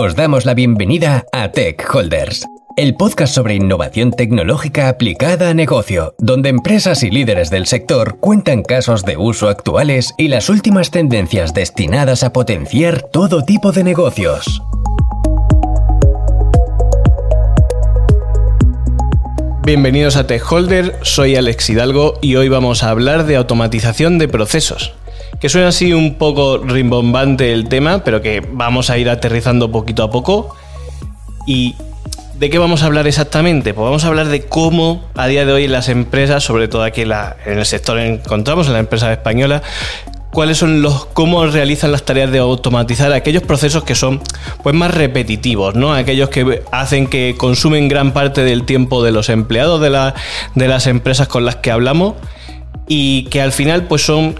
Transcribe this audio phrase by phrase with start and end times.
[0.00, 2.46] Os damos la bienvenida a Tech Holders,
[2.76, 8.62] el podcast sobre innovación tecnológica aplicada a negocio, donde empresas y líderes del sector cuentan
[8.62, 14.62] casos de uso actuales y las últimas tendencias destinadas a potenciar todo tipo de negocios.
[19.66, 24.28] Bienvenidos a Tech Holder, soy Alex Hidalgo y hoy vamos a hablar de automatización de
[24.28, 24.94] procesos.
[25.40, 30.02] Que suena así un poco rimbombante el tema, pero que vamos a ir aterrizando poquito
[30.02, 30.54] a poco.
[31.46, 31.74] ¿Y
[32.38, 33.74] de qué vamos a hablar exactamente?
[33.74, 37.02] Pues vamos a hablar de cómo a día de hoy las empresas, sobre todo aquí
[37.02, 37.12] en,
[37.46, 39.62] el sector en encontramos, en la empresa española,
[40.30, 44.20] cuáles son los cómo realizan las tareas de automatizar aquellos procesos que son
[44.62, 45.92] pues más repetitivos, ¿no?
[45.92, 50.12] Aquellos que hacen que consumen gran parte del tiempo de los empleados de,
[50.54, 52.14] de las empresas con las que hablamos
[52.86, 54.38] y que al final pues son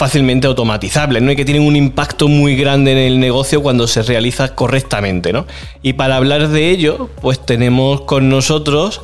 [0.00, 1.30] fácilmente automatizables, ¿no?
[1.30, 5.46] Y que tienen un impacto muy grande en el negocio cuando se realiza correctamente, ¿no?
[5.82, 9.02] Y para hablar de ello, pues tenemos con nosotros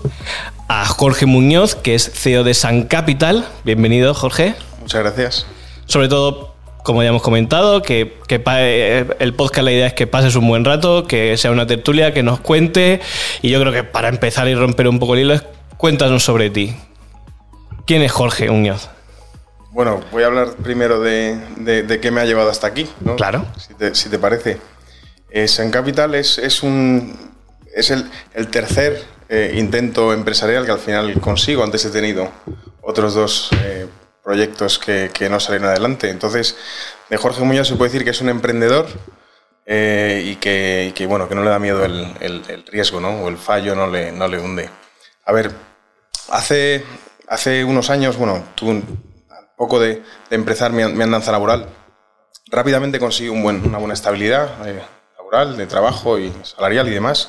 [0.69, 3.47] a Jorge Muñoz, que es CEO de San Capital.
[3.62, 4.55] Bienvenido, Jorge.
[4.80, 5.47] Muchas gracias.
[5.84, 10.34] Sobre todo, como ya hemos comentado, que, eh, el podcast la idea es que pases
[10.34, 13.02] un buen rato, que sea una tertulia, que nos cuente.
[13.42, 15.42] Y yo creo que para empezar y romper un poco el hilo,
[15.77, 16.74] cuéntanos sobre ti.
[17.84, 18.95] ¿Quién es Jorge Muñoz?
[19.77, 23.14] Bueno, voy a hablar primero de, qué me ha llevado hasta aquí, ¿no?
[23.16, 23.44] Claro.
[23.92, 24.56] Si te, parece.
[25.28, 27.14] Eh, Capital es, un,
[27.74, 28.08] es el,
[28.50, 31.62] tercer eh, intento empresarial que al final consigo.
[31.62, 32.33] Antes he tenido
[32.80, 33.86] otros dos eh,
[34.24, 36.08] proyectos que, no salieron adelante.
[36.08, 36.56] Entonces,
[37.11, 38.86] de Jorge Muñoz se puede decir que es un emprendedor
[39.66, 43.11] eh, y, que, bueno, que no le da miedo el, riesgo ¿no?
[43.11, 44.70] o el fallo no le, no le hunde.
[45.27, 45.52] A ver,
[46.30, 46.83] hace,
[47.28, 49.05] hace unos años, bueno, un
[49.56, 51.68] poco de, empezar mi, andanza laboral,
[52.50, 54.82] rápidamente conseguí un buen, una buena estabilidad eh,
[55.16, 57.28] laboral, de trabajo y salarial y demás,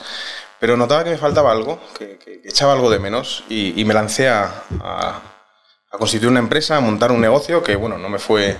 [0.59, 5.21] pero notaba que me faltaba algo, que, echaba algo de menos y, me lancé a
[5.91, 8.57] a constituir una empresa, a montar un negocio que, bueno, no me fue,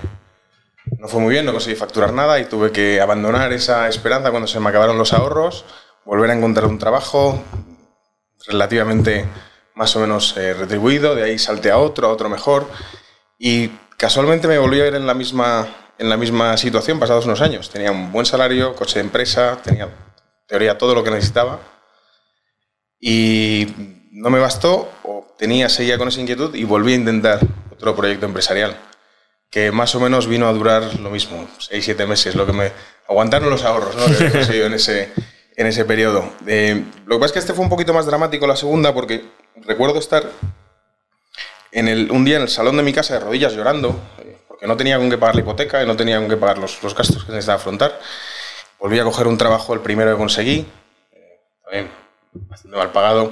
[1.00, 4.48] no fue muy bien, no conseguí facturar nada y tuve que abandonar esa esperanza cuando
[4.48, 5.66] se me acabaron los ahorros,
[6.06, 7.44] volver a encontrar un trabajo
[8.48, 9.26] relativamente
[9.76, 12.68] más o menos eh, retribuido, de ahí salté a otro, a otro mejor
[13.38, 15.68] y casualmente me volví a ver en la misma,
[15.98, 17.70] en la misma situación pasados unos años.
[17.70, 19.90] Tenía un buen salario, coche de empresa, tenía
[20.48, 21.60] teoría todo lo que necesitaba
[23.00, 23.68] y
[24.12, 27.40] no me bastó, o tenía, seguía con esa inquietud y volví a intentar
[27.72, 28.76] otro proyecto empresarial,
[29.52, 32.72] que más o menos vino a durar lo mismo, 6-7 meses, lo que me
[33.08, 34.06] aguantaron los ahorros ¿no?
[34.48, 35.12] que en ese,
[35.56, 36.32] en ese periodo.
[36.48, 39.26] Eh, lo que pasa es que este fue un poquito más dramático la segunda, porque
[39.58, 40.24] recuerdo estar
[41.72, 44.68] en el, un día en el salón de mi casa de rodillas llorando, eh, porque
[44.68, 46.96] no tenía con qué pagar la hipoteca y no tenía con qué pagar los, los
[46.96, 48.00] gastos que necesitaba afrontar.
[48.80, 50.66] Volví a coger un trabajo, el primero que conseguí,
[51.12, 51.92] eh, también
[52.72, 53.32] mal pagado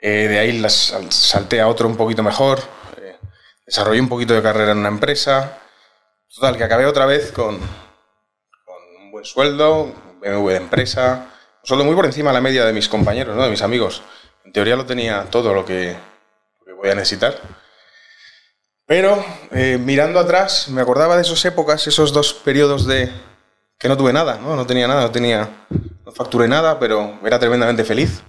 [0.00, 2.60] eh, de ahí salté a otro un poquito mejor,
[2.98, 3.16] eh,
[3.66, 5.58] desarrollé un poquito de carrera en una empresa.
[6.32, 11.26] Total, que acabé otra vez con, un buen sueldo, BMW de empresa,
[11.62, 13.42] un sueldo muy por encima de la media de mis compañeros, ¿no?
[13.42, 14.02] de mis amigos.
[14.44, 15.96] En teoría lo tenía todo lo que,
[16.72, 17.40] voy a necesitar.
[18.86, 23.10] Pero eh, mirando atrás, me acordaba de esas épocas, esos dos periodos de
[23.78, 24.56] que no tuve nada, ¿no?
[24.56, 25.66] No tenía nada, no tenía,
[26.04, 28.22] no facturé nada, pero era tremendamente feliz.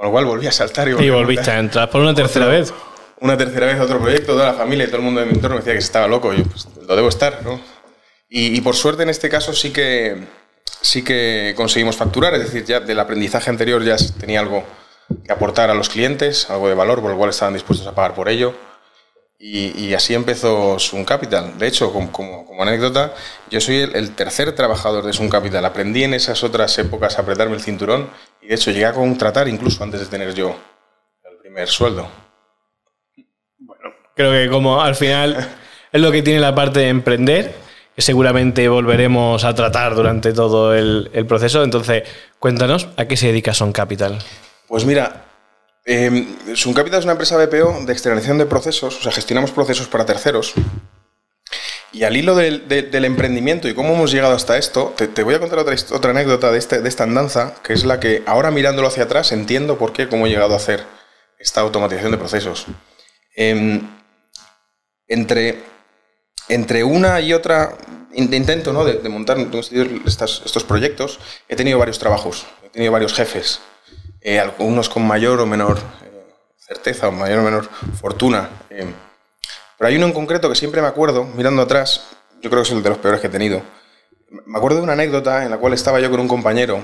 [0.00, 2.72] Con lo cual volví a saltar y, y volviste a, entrar por una tercera vez.
[3.20, 5.34] Una tercera vez a otro proyecto, toda la familia y todo el mundo de mi
[5.34, 6.32] entorno me decía que estaba loco.
[6.32, 7.60] Yo, pues, lo debo estar, ¿no?
[8.26, 10.24] Y, por suerte en este caso sí que,
[10.80, 14.70] sí que conseguimos facturar, es decir, ya del aprendizaje anterior ya tenía algo que
[15.28, 18.28] aportar a los clientes, algo de valor por el cual estaban dispuestos a pagar por
[18.28, 18.54] ello.
[19.42, 21.58] Y, así empezó Sun Capital.
[21.58, 23.14] De hecho, como, como, anécdota,
[23.50, 25.64] yo soy el, tercer trabajador de Sun Capital.
[25.64, 28.10] Aprendí en esas otras épocas a apretarme el cinturón
[28.42, 30.54] y de hecho llegué a contratar incluso antes de tener yo
[31.24, 32.06] el primer sueldo.
[33.58, 35.48] Bueno, creo que como al final
[35.92, 37.54] es lo que tiene la parte de emprender,
[37.96, 41.64] que seguramente volveremos a tratar durante todo el, el proceso.
[41.64, 42.02] Entonces,
[42.38, 44.18] cuéntanos, ¿a qué se dedica Sun Capital?
[44.70, 45.24] Pues mira,
[45.84, 46.28] eh,
[46.76, 50.54] Capital es una empresa BPO de externalización de procesos, o sea, gestionamos procesos para terceros.
[51.90, 55.58] Y al hilo del, emprendimiento y cómo hemos llegado hasta esto, te, voy a contar
[55.58, 59.32] otra, anécdota de, este, de, esta andanza, que es la que ahora mirándolo hacia atrás
[59.32, 60.84] entiendo por qué, cómo he llegado a hacer
[61.40, 62.66] esta automatización de procesos.
[63.34, 63.90] Em,
[65.08, 65.64] entre,
[66.48, 67.76] entre una y otra
[68.14, 68.84] intento ¿no?
[68.84, 71.18] de, montar estos proyectos,
[71.48, 73.60] he tenido varios trabajos, he tenido varios jefes,
[74.20, 77.68] eh, algunos con mayor o menor eh, certeza o mayor o menor
[78.00, 78.48] fortuna.
[78.70, 78.92] Eh,
[79.78, 82.08] pero hay uno en concreto que siempre me acuerdo, mirando atrás,
[82.42, 83.62] yo creo que es el de los peores que he tenido.
[84.28, 86.80] me acuerdo de una anécdota en la cual estaba yo con un compañero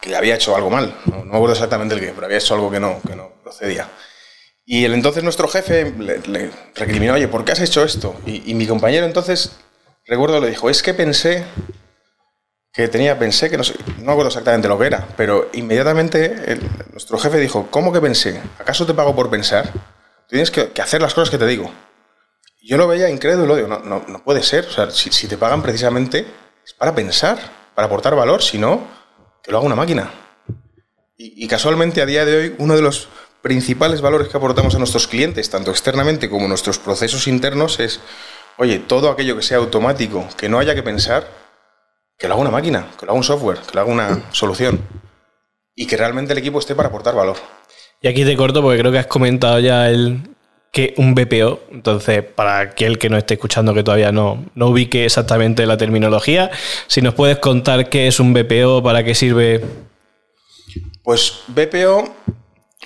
[0.00, 0.94] que le había hecho algo mal.
[1.06, 3.88] No, me acuerdo exactamente el qué, pero había hecho algo que no, que no procedía.
[4.64, 8.14] Y el entonces nuestro jefe le, recriminó, oye, ¿por qué has hecho esto?
[8.24, 9.56] Y, mi compañero entonces,
[10.06, 11.44] recuerdo, le dijo, es que pensé
[12.72, 13.64] que tenía, pensé que no
[13.98, 16.58] no acuerdo exactamente lo que era, pero inmediatamente
[16.92, 18.40] nuestro jefe dijo, ¿cómo que pensé?
[18.58, 19.70] ¿Acaso te pago por pensar?
[20.28, 21.70] Tienes que, hacer las cosas que te digo.
[22.62, 24.66] yo lo veía incrédulo, digo, no, no, no puede ser.
[24.66, 26.24] O sea, si, si te pagan precisamente
[26.64, 27.38] es para pensar,
[27.74, 28.86] para aportar valor, si no,
[29.42, 30.10] que lo haga una máquina.
[31.16, 33.08] Y, casualmente a día de hoy uno de los
[33.42, 38.00] principales valores que aportamos a nuestros clientes, tanto externamente como nuestros procesos internos, es,
[38.56, 41.28] oye, todo aquello que sea automático, que no haya que pensar,
[42.20, 44.78] que lo haga una máquina, que lo haga un software, que lo haga una solución.
[45.74, 47.36] Y que realmente el equipo esté para aportar valor.
[48.02, 50.20] Y aquí te corto porque creo que has comentado ya el,
[50.70, 51.60] que un BPO.
[51.72, 56.50] Entonces, para aquel que no esté escuchando que todavía no, no ubique exactamente la terminología,
[56.88, 59.64] si nos puedes contar qué es un BPO, para qué sirve.
[61.02, 62.14] Pues BPO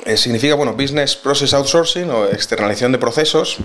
[0.04, 3.56] eh, significa, bueno, Business Process Outsourcing o externalización de procesos.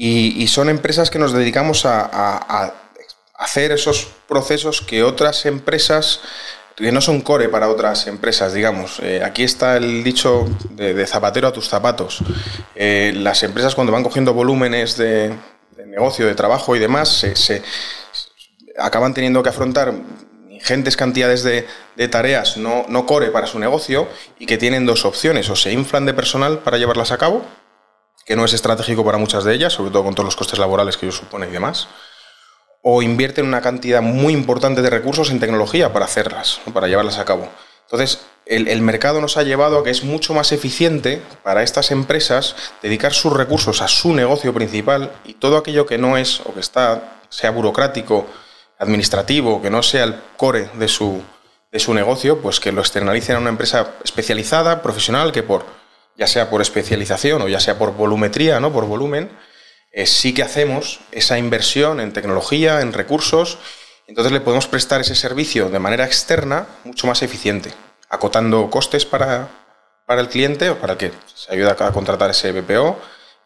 [0.00, 2.87] Y, son empresas que nos dedicamos a, a
[3.38, 6.20] hacer esos procesos que otras empresas
[6.76, 9.00] que no son core para otras empresas, digamos.
[9.00, 12.20] Eh, aquí está el dicho de, zapatero a tus zapatos.
[12.74, 15.34] Eh, las empresas cuando van cogiendo volúmenes de,
[15.86, 17.62] negocio, de trabajo y demás, se,
[18.78, 19.92] acaban teniendo que afrontar
[20.50, 21.66] ingentes cantidades de,
[22.08, 24.08] tareas no, no, core para su negocio
[24.38, 27.44] y que tienen dos opciones, o se inflan de personal para llevarlas a cabo,
[28.24, 30.96] que no es estratégico para muchas de ellas, sobre todo con todos los costes laborales
[30.96, 31.88] que ello supone y demás,
[32.82, 37.24] o invierten una cantidad muy importante de recursos en tecnología para hacerlas, para llevarlas a
[37.24, 37.48] cabo.
[37.82, 42.56] Entonces, el, mercado nos ha llevado a que es mucho más eficiente para estas empresas
[42.82, 46.60] dedicar sus recursos a su negocio principal y todo aquello que no es o que
[46.60, 48.26] está, sea burocrático,
[48.78, 51.22] administrativo, que no sea el core de su,
[51.70, 55.64] de su negocio, pues que lo externalicen a una empresa especializada, profesional, que por,
[56.16, 58.72] ya sea por especialización o ya sea por volumetría, ¿no?
[58.72, 59.30] por volumen,
[59.98, 63.58] eh, sí que hacemos esa inversión en tecnología, en recursos,
[64.06, 67.72] entonces le podemos prestar ese servicio de manera externa mucho más eficiente,
[68.08, 69.48] acotando costes para,
[70.08, 72.96] el cliente o para el que se ayuda a contratar ese BPO,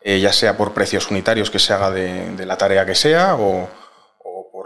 [0.02, 3.70] eh, ya sea por precios unitarios que se haga de la tarea que sea o,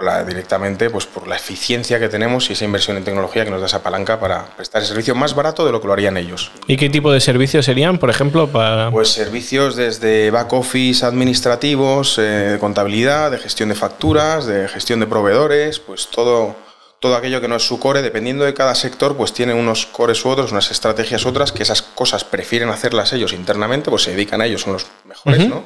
[0.02, 3.60] la, directamente pues por la eficiencia que tenemos y esa inversión en tecnología que nos
[3.60, 6.50] da esa palanca para prestar el servicio más barato de lo que lo harían ellos.
[6.66, 8.48] ¿Y qué tipo de servicios serían, por ejemplo?
[8.48, 8.90] Para...
[8.90, 15.00] Pues servicios desde back office administrativos, eh, de contabilidad, de gestión de facturas, de gestión
[15.00, 16.56] de proveedores, pues todo,
[17.00, 20.24] todo aquello que no es su core, dependiendo de cada sector, pues tiene unos cores
[20.24, 24.40] u otros, unas estrategias otras, que esas cosas prefieren hacerlas ellos internamente, pues se dedican
[24.40, 25.64] a ellos, son los mejores, ¿no?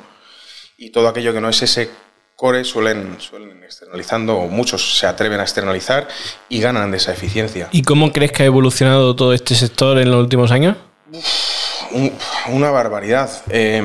[0.77, 1.91] Y todo aquello que no es ese
[2.41, 6.09] core suelen, suelen externalizando, o muchos se atreven a externalizar
[6.49, 7.69] y ganan de esa eficiencia.
[7.71, 10.77] ¿Y cómo crees que ha evolucionado todo este sector en los últimos años?
[12.47, 13.29] una barbaridad.
[13.51, 13.83] Eh,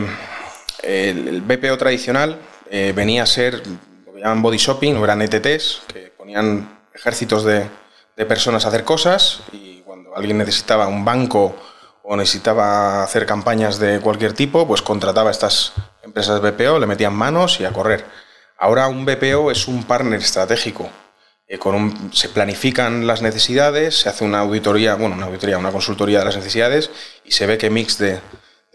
[0.83, 2.37] el, BPO tradicional
[2.69, 3.61] eh, venía a ser
[4.05, 7.67] lo que llaman body shopping, o eran ETTs, que ponían ejércitos de,
[8.15, 11.57] de personas a hacer cosas y cuando alguien necesitaba un banco
[12.03, 15.73] o necesitaba hacer campañas de cualquier tipo, pues contrataba a estas
[16.03, 18.05] empresas BPO, le metían manos y a correr.
[18.57, 20.89] Ahora un BPO es un partner estratégico.
[21.47, 21.59] Eh,
[22.11, 26.37] se planifican las necesidades, se hace una auditoría, bueno, una auditoría, una consultoría de las
[26.37, 26.89] necesidades
[27.23, 28.19] y se ve que mix de,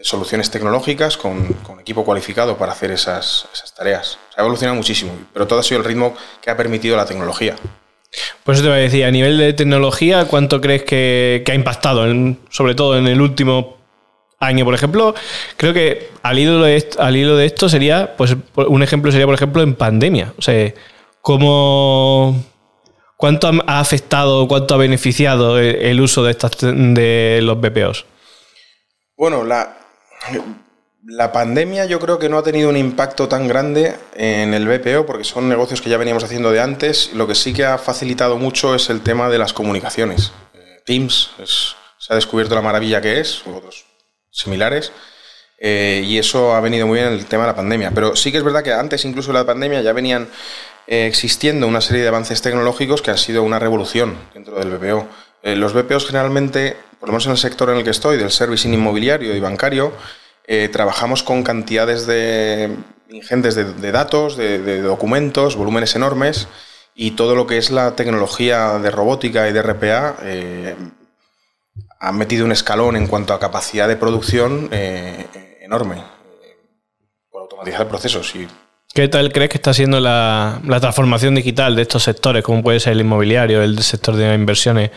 [0.03, 4.17] soluciones tecnológicas con, equipo cualificado para hacer esas, tareas.
[4.33, 7.55] Se ha evolucionado muchísimo, pero todo ha sido el ritmo que ha permitido la tecnología.
[8.43, 12.05] Pues eso te voy a decir, a nivel de tecnología, ¿cuánto crees que, ha impactado,
[12.49, 13.80] sobre todo en el último
[14.41, 15.15] año, por ejemplo,
[15.55, 20.33] creo que al hilo de esto, sería, pues un ejemplo sería, por ejemplo, en pandemia.
[20.37, 20.73] O sea,
[21.21, 22.43] cómo
[23.15, 28.05] cuánto ha afectado, cuánto ha beneficiado el, uso de estas de los BPOs.
[29.15, 29.77] Bueno, la,
[31.05, 35.05] la pandemia yo creo que no ha tenido un impacto tan grande en el BPO
[35.05, 37.11] porque son negocios que ya veníamos haciendo de antes.
[37.13, 40.31] Lo que sí que ha facilitado mucho es el tema de las comunicaciones.
[40.55, 41.29] Eh, Teams
[41.99, 43.90] se ha descubierto la maravilla que es, otros
[44.31, 44.91] similares.
[45.63, 47.91] Eh, y eso ha venido muy bien en el tema de la pandemia.
[47.93, 50.27] Pero sí que es verdad que antes incluso de la pandemia ya venían
[50.87, 55.07] eh, existiendo una serie de avances tecnológicos que han sido una revolución dentro del BPO.
[55.43, 58.31] Eh, los BPOs generalmente, por lo menos en el sector en el que estoy, del
[58.31, 59.93] servicing inmobiliario y bancario,
[60.73, 62.75] trabajamos con cantidades de,
[63.09, 66.49] ingentes de, datos, de, documentos, volúmenes enormes
[66.93, 70.17] y todo lo que es la tecnología de robótica y de RPA
[72.01, 76.03] ha metido un escalón en cuanto a capacidad de producción eh, enorme
[77.29, 78.35] por automatizar procesos.
[78.35, 78.47] Y
[78.91, 82.93] ¿Qué tal crees que está siendo la, transformación digital de estos sectores, como puede ser
[82.93, 84.89] el inmobiliario, el sector de inversiones?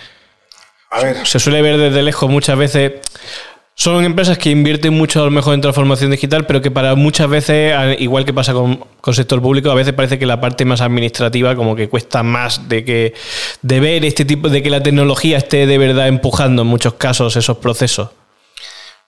[0.90, 1.26] A ver.
[1.26, 2.92] Se suele ver desde lejos muchas veces.
[3.76, 7.28] Son empresas que invierten mucho a lo mejor en transformación digital, pero que para muchas
[7.28, 10.81] veces, igual que pasa con, el sector público, a veces parece que la parte más
[10.81, 13.14] administrativa como que cuesta más de que
[13.62, 17.37] de ver este tipo de que la tecnología esté de verdad empujando en muchos casos
[17.37, 18.11] esos procesos.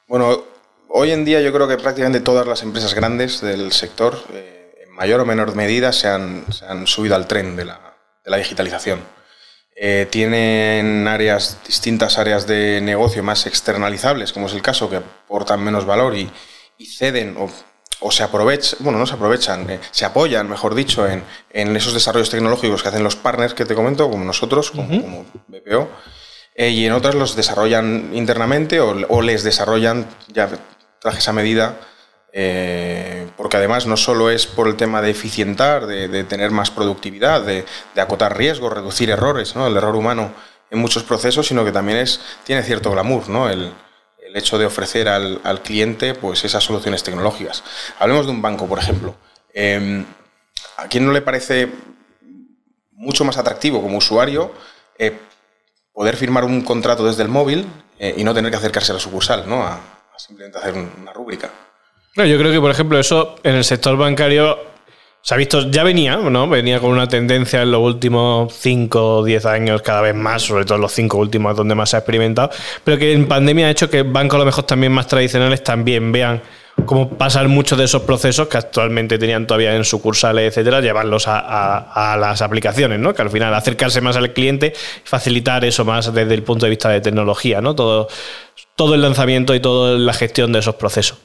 [0.09, 0.45] Bueno,
[0.89, 5.21] hoy en día yo creo que prácticamente todas las empresas grandes del sector eh, mayor
[5.21, 6.45] o menor medida se han,
[6.87, 9.01] subido al tren de la, digitalización.
[9.79, 15.63] Eh, tienen áreas, distintas áreas de negocio más externalizables, como es el caso, que aportan
[15.63, 16.31] menos valor y,
[16.87, 17.37] ceden
[18.01, 21.25] o, se aprovechan, bueno, no se aprovechan, eh, se apoyan, mejor dicho, en,
[21.77, 25.91] esos desarrollos tecnológicos que hacen los partners que te comento, como nosotros, como, BPO,
[26.55, 30.49] eh, y en otras los desarrollan internamente o, o les desarrollan ya
[31.01, 31.77] trajes a medida
[32.39, 37.41] eh, porque además no solo es por el tema de eficientar, de, tener más productividad,
[37.41, 37.65] de,
[37.97, 39.67] acotar riesgos, reducir errores, ¿no?
[39.67, 40.35] el error humano
[40.71, 43.49] en muchos procesos, sino que también es, tiene cierto glamour, ¿no?
[43.49, 43.73] el,
[44.35, 47.65] hecho de ofrecer al, cliente pues, esas soluciones tecnológicas.
[47.99, 49.15] Hablemos de un banco, por ejemplo.
[49.55, 50.05] Em,
[50.77, 51.71] ¿A quién no le parece
[52.93, 54.53] mucho más atractivo como usuario
[54.99, 55.19] eh,
[55.91, 57.67] poder firmar un contrato desde el móvil
[57.99, 59.63] eh, y no tener que acercarse a la sucursal, ¿no?
[59.63, 59.81] a
[60.19, 61.51] simplemente hacer una rúbrica?
[62.25, 64.59] Yo creo que, por ejemplo, eso en el sector bancario
[65.27, 66.49] se ha visto, ya venía, ¿no?
[66.49, 70.65] Venía con una tendencia en los últimos 5 o 10 años, cada vez más, sobre
[70.65, 72.51] todo en los 5 últimos donde más se ha experimentado,
[72.85, 76.13] pero que en pandemia ha hecho que bancos a lo mejor también más tradicionales también
[76.13, 76.41] vean
[76.85, 82.17] cómo pasar muchos de esos procesos que actualmente tenían todavía en sucursales, etcétera, llevarlos a,
[82.21, 83.13] las aplicaciones, ¿no?
[83.13, 86.89] Que al final acercarse más al cliente facilitar eso más desde el punto de vista
[86.89, 87.75] de tecnología, ¿no?
[87.75, 88.07] Todo,
[88.77, 91.19] todo el lanzamiento y toda la gestión de esos procesos.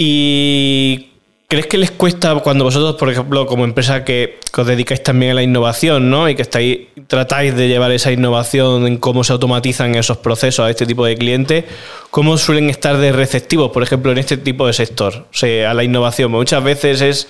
[0.00, 1.08] ¿Y
[1.48, 5.34] crees que les cuesta cuando vosotros, por ejemplo, como empresa que, os dedicáis también a
[5.34, 6.28] la innovación, ¿no?
[6.28, 10.70] Y que estáis, tratáis de llevar esa innovación en cómo se automatizan esos procesos a
[10.70, 11.64] este tipo de clientes,
[12.12, 15.26] ¿cómo suelen estar de receptivos, por ejemplo, en este tipo de sector?
[15.32, 16.30] O sea, a la innovación.
[16.30, 17.28] Muchas veces es.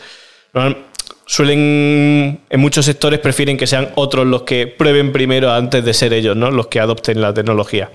[1.25, 6.12] Suelen, en muchos sectores prefieren que sean otros los que prueben primero antes de ser
[6.12, 6.50] ellos, ¿no?
[6.50, 7.90] Los que adopten la tecnología.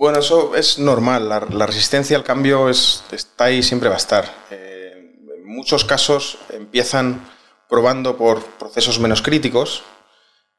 [0.00, 1.28] Bueno, eso es normal.
[1.28, 4.24] La, resistencia al cambio es, está ahí siempre va a estar.
[4.50, 7.28] Eh, en muchos casos empiezan
[7.68, 9.82] probando por procesos menos críticos.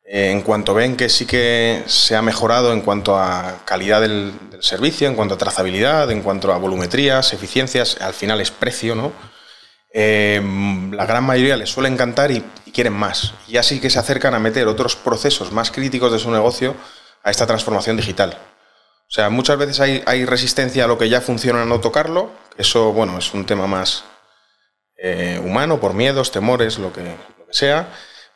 [0.05, 4.31] Eh, en cuanto ven que sí que se ha mejorado en cuanto a calidad del,
[4.59, 9.11] servicio, en cuanto a trazabilidad, en cuanto a volumetrías, eficiencias, al final es precio, ¿no?
[9.91, 10.39] Eh,
[10.93, 13.33] la gran mayoría les suele encantar y, y quieren más.
[13.47, 16.75] Y así que se acercan a meter otros procesos más críticos de su negocio
[17.23, 18.37] a esta transformación digital.
[19.11, 22.31] O sea, muchas veces hay, resistencia a lo que ya funciona no tocarlo.
[22.57, 24.05] Eso, bueno, es un tema más
[24.95, 27.17] eh, humano, por miedos, temores, lo que,
[27.49, 27.89] sea.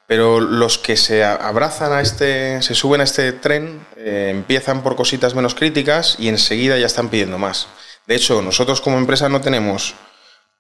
[0.06, 4.98] Pero los que se abrazan a este, se suben a este tren, eh, empiezan por
[4.98, 7.68] cositas menos críticas y enseguida ya están pidiendo más.
[8.06, 9.96] De hecho, nosotros como empresa no tenemos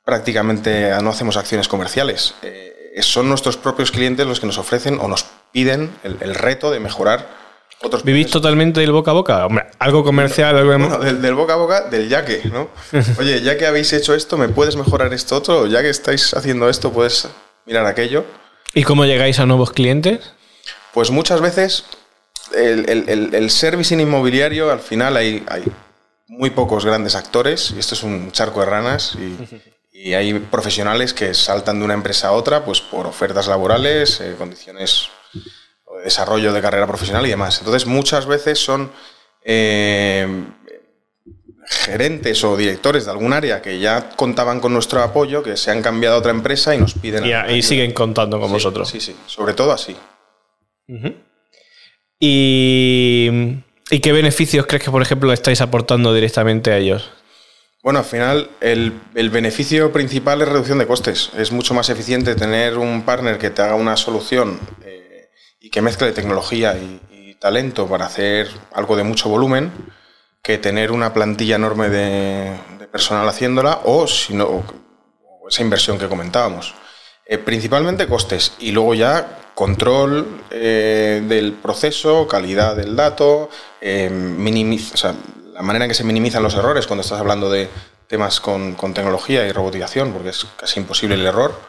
[0.06, 2.36] prácticamente, no hacemos acciones comerciales.
[2.42, 6.80] Eh, son nuestros propios clientes los que nos ofrecen o nos piden el reto de
[6.80, 7.45] mejorar
[8.04, 9.48] ¿Vivís totalmente del boca a boca?
[9.80, 12.70] algo comercial, algo del, boca a boca, del ya que, ¿no?
[13.20, 15.68] Oye, ya que habéis hecho esto, ¿me puedes mejorar esto otro?
[15.68, 17.28] Ya que estáis haciendo esto, ¿puedes
[17.66, 18.26] mirar aquello?
[18.74, 20.34] ¿Y cómo llegáis a nuevos clientes?
[20.94, 21.86] Pues muchas veces
[22.54, 25.64] el, el, servicing inmobiliario, al final hay, hay,
[26.28, 29.16] muy pocos grandes actores, y esto es un charco de ranas,
[29.94, 34.36] y, hay profesionales que saltan de una empresa a otra pues por ofertas laborales, eh,
[34.38, 35.10] condiciones
[36.04, 37.60] desarrollo de carrera profesional y demás.
[37.60, 38.92] Entonces, muchas veces son
[39.44, 40.28] eh,
[41.68, 45.82] gerentes o directores de algún área que ya contaban con nuestro apoyo, que se han
[45.82, 47.24] cambiado a otra empresa y nos piden...
[47.50, 48.90] Y, siguen contando con vosotros.
[48.90, 49.96] Sí, sí, sobre todo así.
[52.20, 53.62] y,
[54.02, 57.10] qué beneficios crees que, por ejemplo, estáis aportando directamente a ellos?
[57.84, 61.30] Bueno, al final el, el, beneficio principal es reducción de costes.
[61.38, 64.60] Es mucho más eficiente tener un partner que te haga una solución
[65.66, 67.02] y que mezcle tecnología y,
[67.40, 69.72] talento para hacer algo de mucho volumen
[70.42, 72.56] que tener una plantilla enorme de,
[72.92, 74.64] personal haciéndola o, si no,
[75.48, 76.74] esa inversión que comentábamos.
[77.26, 83.50] Eh, principalmente costes y luego ya control eh, del proceso, calidad del dato,
[83.82, 84.10] eh,
[85.54, 87.70] la manera en que se minimizan los errores cuando estás hablando de
[88.08, 91.60] temas con, con tecnología y robotización, porque es casi imposible el error,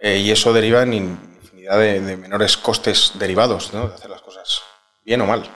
[0.00, 1.35] y eso deriva en
[1.74, 3.88] de, menores costes derivados, ¿no?
[3.88, 4.62] de hacer las cosas
[5.04, 5.48] bien o mal.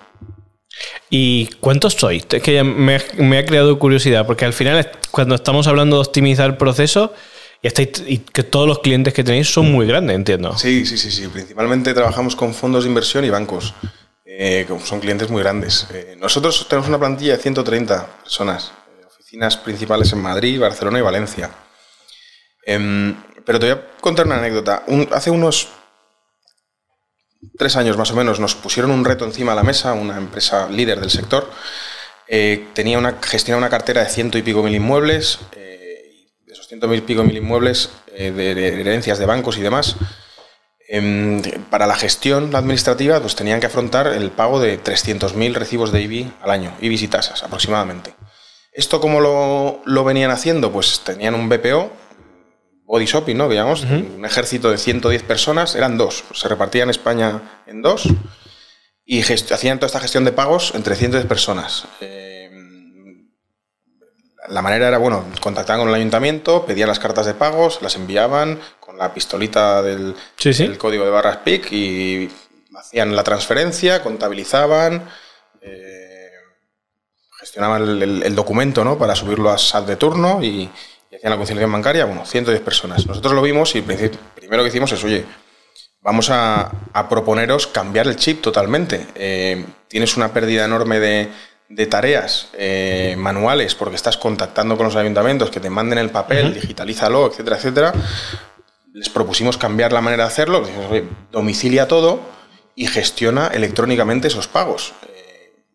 [1.09, 2.27] ¿Y cuántos sois?
[2.31, 7.11] Es que me, ha creado curiosidad, porque al final, cuando estamos hablando de optimizar procesos,
[7.63, 10.57] y, que todos los clientes que tenéis son muy grandes, entiendo.
[10.57, 11.29] Sí, sí, sí, sí.
[11.29, 13.75] Principalmente trabajamos con fondos de inversión y bancos.
[14.25, 15.87] Eh, son clientes muy grandes.
[15.93, 21.03] Eh, nosotros tenemos una plantilla de 130 personas, eh, oficinas principales en Madrid, Barcelona y
[21.03, 21.51] Valencia.
[22.65, 23.15] Em,
[23.45, 24.85] pero te voy a contar una anécdota.
[25.13, 25.69] hace unos
[27.57, 30.69] tres años más o menos nos pusieron un reto encima de la mesa, una empresa
[30.69, 31.51] líder del sector.
[32.75, 37.01] tenía una, gestionaba una cartera de ciento y pico mil inmuebles, de esos ciento y
[37.01, 39.97] pico mil inmuebles de herencias de bancos y demás,
[40.93, 46.03] Em, para la gestión administrativa, pues tenían que afrontar el pago de 300.000 recibos de
[46.03, 48.17] IBI al año, IBIs y tasas aproximadamente.
[48.73, 50.73] ¿Esto cómo lo, venían haciendo?
[50.73, 51.93] Pues tenían un BPO,
[52.91, 53.49] body shopping, ¿no?
[53.49, 58.09] Digamos, un ejército de 110 personas, eran dos, se repartían España en dos
[59.05, 61.85] y hacían toda esta gestión de pagos entre 110 personas.
[62.01, 63.29] Em,
[64.49, 68.59] la manera era, bueno, contactaban con el ayuntamiento, pedían las cartas de pagos, las enviaban,
[68.99, 70.15] la pistolita del,
[70.77, 72.31] código de barras PIC y
[72.77, 75.09] hacían la transferencia, contabilizaban,
[75.63, 76.29] eh,
[77.39, 78.99] gestionaban el, documento ¿no?
[78.99, 80.69] para subirlo a SAT de turno y,
[81.21, 83.07] hacían la conciliación bancaria, bueno, 110 personas.
[83.07, 85.27] Nosotros lo vimos y primero que hicimos es, oye,
[86.01, 86.73] vamos a,
[87.11, 89.07] proponeros cambiar el chip totalmente.
[89.15, 91.29] Eh, tienes una pérdida enorme de,
[91.87, 97.29] tareas eh, manuales porque estás contactando con los ayuntamientos que te manden el papel, digitalízalo,
[97.29, 97.93] etcétera, etcétera
[98.93, 100.67] les propusimos cambiar la manera de hacerlo,
[101.31, 102.21] domicilia todo
[102.75, 104.95] y gestiona electrónicamente esos pagos.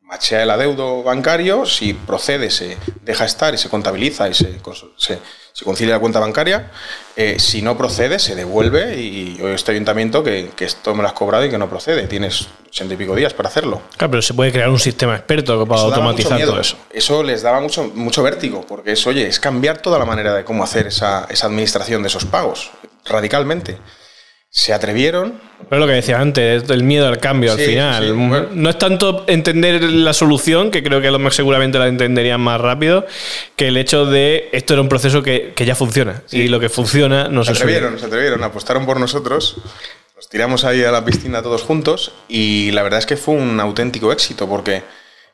[0.05, 4.59] Machea el adeudo bancario, si procede se deja estar y se contabiliza y se,
[4.97, 6.71] se, concilia la cuenta bancaria,
[7.15, 11.43] eh, si no procede se devuelve y este ayuntamiento que, esto me lo has cobrado
[11.45, 13.81] y que no procede, tienes ochenta y pico días para hacerlo.
[13.97, 16.77] Claro, pero se puede crear un sistema experto para automatizar todo eso.
[16.91, 20.43] Eso les daba mucho, mucho vértigo, porque es, oye, es cambiar toda la manera de
[20.43, 22.69] cómo hacer esa, esa administración de esos pagos
[23.05, 23.79] radicalmente.
[24.55, 25.41] Se atrevieron.
[25.69, 28.50] Pero lo que decía antes, el miedo al cambio al final.
[28.55, 32.61] No es tanto entender la solución, que creo que los más seguramente la entenderían más
[32.61, 33.05] rápido,
[33.57, 36.24] que el hecho de esto era un proceso que, ya funciona.
[36.31, 39.57] Y lo que funciona no se atrevieron, se atrevieron, apostaron por nosotros.
[40.15, 43.59] Nos tiramos ahí a la piscina todos juntos y la verdad es que fue un
[43.59, 44.83] auténtico éxito porque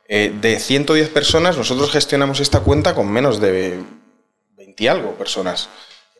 [0.07, 3.83] eh, de 110 personas nosotros gestionamos esta cuenta con menos de
[4.57, 5.69] 20 y algo personas.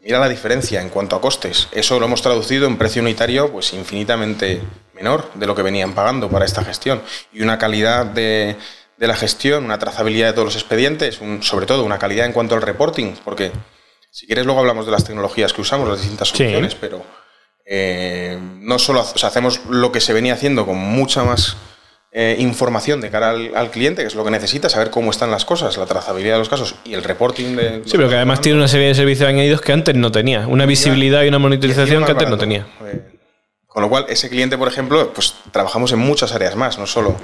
[0.02, 1.68] Mira la diferencia en cuanto a costes.
[1.72, 4.62] Eso lo hemos traducido en precio unitario pues infinitamente
[4.96, 7.04] menor de lo que venían pagando para esta gestión.
[7.32, 8.56] Y una calidad de,
[8.98, 12.64] la gestión, una trazabilidad de todos los expedientes, sobre todo una calidad en cuanto al
[12.64, 13.52] reporting, porque
[14.10, 17.04] si quieres luego hablamos de las tecnologías que usamos, las distintas soluciones, pero
[17.66, 21.58] eh, no solo hacemos lo que se venía haciendo con mucha más
[22.14, 25.46] eh, información de cara al, cliente, que es lo que necesita, saber cómo están las
[25.46, 27.82] cosas, la trazabilidad de los casos y el reporting de...
[27.86, 30.66] Sí, pero que además tiene una serie de servicios añadidos que antes no tenía, una
[30.66, 32.68] visibilidad y una monitorización que antes no tenía.
[32.86, 33.02] Eh,
[33.66, 37.16] con lo cual, ese cliente, por ejemplo, pues trabajamos en muchas áreas más, no solo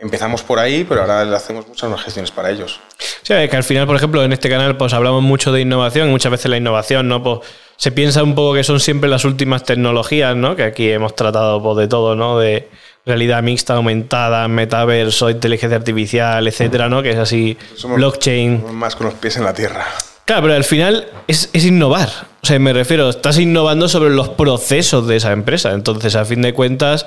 [0.00, 2.80] empezamos por ahí, pero ahora le hacemos muchas más gestiones para ellos.
[2.98, 6.10] Sí, que al final, por ejemplo, en este canal pues hablamos mucho de innovación, y
[6.10, 7.22] muchas veces la innovación, ¿no?
[7.22, 10.56] Pues, se piensa un poco que son siempre las últimas tecnologías, ¿no?
[10.56, 12.40] Que aquí hemos tratado pues, de todo, ¿no?
[12.40, 12.68] De
[13.04, 17.02] realidad mixta, aumentada, metaverso, inteligencia artificial, etcétera, ¿no?
[17.02, 18.74] Que es así, blockchain.
[18.74, 19.86] Más con los pies en la tierra.
[20.32, 22.08] Claro, pero al final es, innovar.
[22.42, 25.72] O sea, me refiero, estás innovando sobre los procesos de esa empresa.
[25.72, 27.04] Entonces, a fin de cuentas,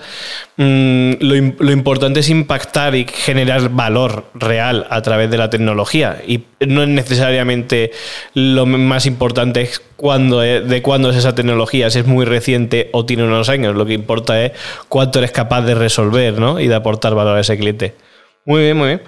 [0.57, 6.21] mm, lo, importante es impactar y generar valor real a través de la tecnología.
[6.27, 7.89] Y no es necesariamente
[8.35, 13.07] lo más importante es cuándo, de cuándo es esa tecnología, si es muy reciente o
[13.07, 13.75] tiene unos años.
[13.75, 14.51] Lo que importa es
[14.87, 16.59] cuánto eres capaz de resolver ¿no?
[16.59, 17.95] y de aportar valor a ese cliente.
[18.45, 19.01] Muy bien, muy bien.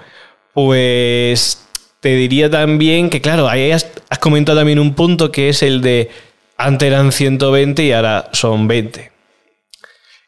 [0.54, 1.67] Pues
[2.00, 3.86] te diría también que, claro, ahí has,
[4.20, 6.10] comentado también un punto que es el de
[6.56, 9.12] antes eran 120 y ahora son 20.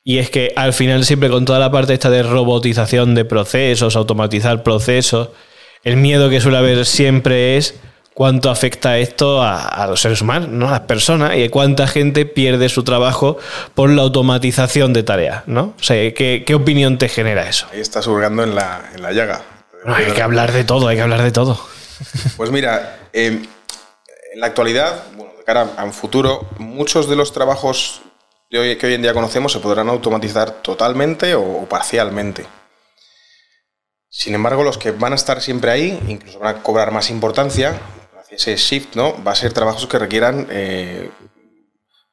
[0.03, 3.97] Y es que al final siempre con toda la parte esta de robotización de procesos,
[3.97, 5.31] automatizar procesos,
[5.85, 7.75] el miedo que suele haber siempre es
[8.15, 10.69] cuánto afecta esto a, los seres humanos, ¿no?
[10.69, 13.39] a las personas, y cuánta gente pierde su trabajo
[13.75, 15.47] por la automatización de tareas.
[15.47, 15.75] ¿no?
[15.79, 17.67] O sea, ¿qué, opinión te genera eso?
[17.73, 19.43] Ahí estás hurgando en la, en la llaga
[19.87, 21.61] hay que hablar de todo, hay que hablar de todo.
[22.37, 23.47] Pues mira, em,
[24.33, 28.03] en la actualidad, bueno, de cara a un futuro, muchos de los trabajos
[28.51, 32.47] que hoy en día conocemos se podrán automatizar totalmente o, parcialmente.
[34.09, 37.81] Sin embargo, los que van a estar siempre ahí, incluso van a cobrar más importancia,
[38.29, 39.23] ese shift, ¿no?
[39.23, 41.11] Va a ser trabajos que requieran eh,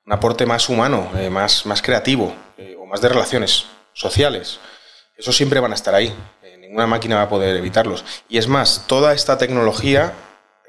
[0.06, 4.60] un aporte más humano, eh, más, más creativo eh, o más de relaciones sociales.
[5.16, 6.14] Esos siempre van a estar ahí
[6.68, 8.04] ninguna máquina va a poder evitarlos.
[8.28, 10.14] Y es más, toda esta tecnología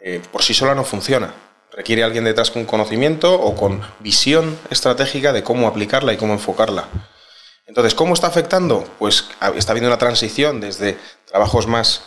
[0.01, 1.35] eh, por sí sola no funciona.
[1.73, 6.89] requiere alguien detrás con conocimiento o con visión estratégica de cómo aplicarla y cómo enfocarla.
[7.67, 8.85] Entonces, ¿cómo está afectando?
[8.99, 12.03] Pues está habiendo una transición desde trabajos más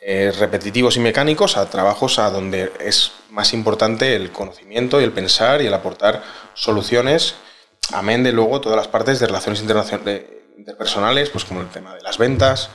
[0.00, 5.12] eh, repetitivos y mecánicos a trabajos a donde es más importante el conocimiento y el
[5.12, 7.36] pensar y el aportar soluciones,
[7.92, 12.18] amén de luego todas las partes de relaciones interpersonales, pues como el tema de las
[12.18, 12.68] ventas,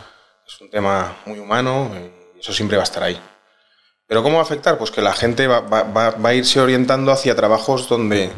[0.49, 1.91] es un tema muy humano
[2.35, 3.19] y eso siempre va a estar ahí.
[4.07, 4.79] Pero ¿cómo va a afectar?
[4.79, 5.63] Pues que la gente va,
[6.23, 8.31] a irse orientando hacia trabajos donde,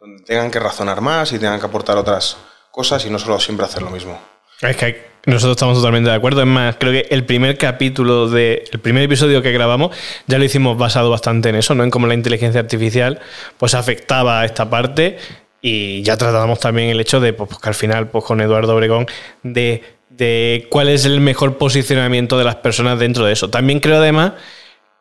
[0.00, 2.36] donde tengan que razonar más y tengan que aportar otras
[2.70, 4.16] cosas y no solo siempre hacer lo mismo.
[4.60, 6.40] Es que nosotros estamos totalmente de acuerdo.
[6.42, 8.64] Es más, creo que el primer capítulo de.
[8.72, 9.94] El primer episodio que grabamos
[10.28, 11.82] ya lo hicimos basado bastante en eso, ¿no?
[11.82, 13.20] En cómo la inteligencia artificial
[13.58, 15.18] pues afectaba a esta parte.
[15.60, 19.06] Y ya tratamos también el hecho de, pues, que al final, pues con Eduardo Obregón,
[19.42, 23.50] de, de cuál es el mejor posicionamiento de las personas dentro de eso.
[23.50, 24.32] También creo además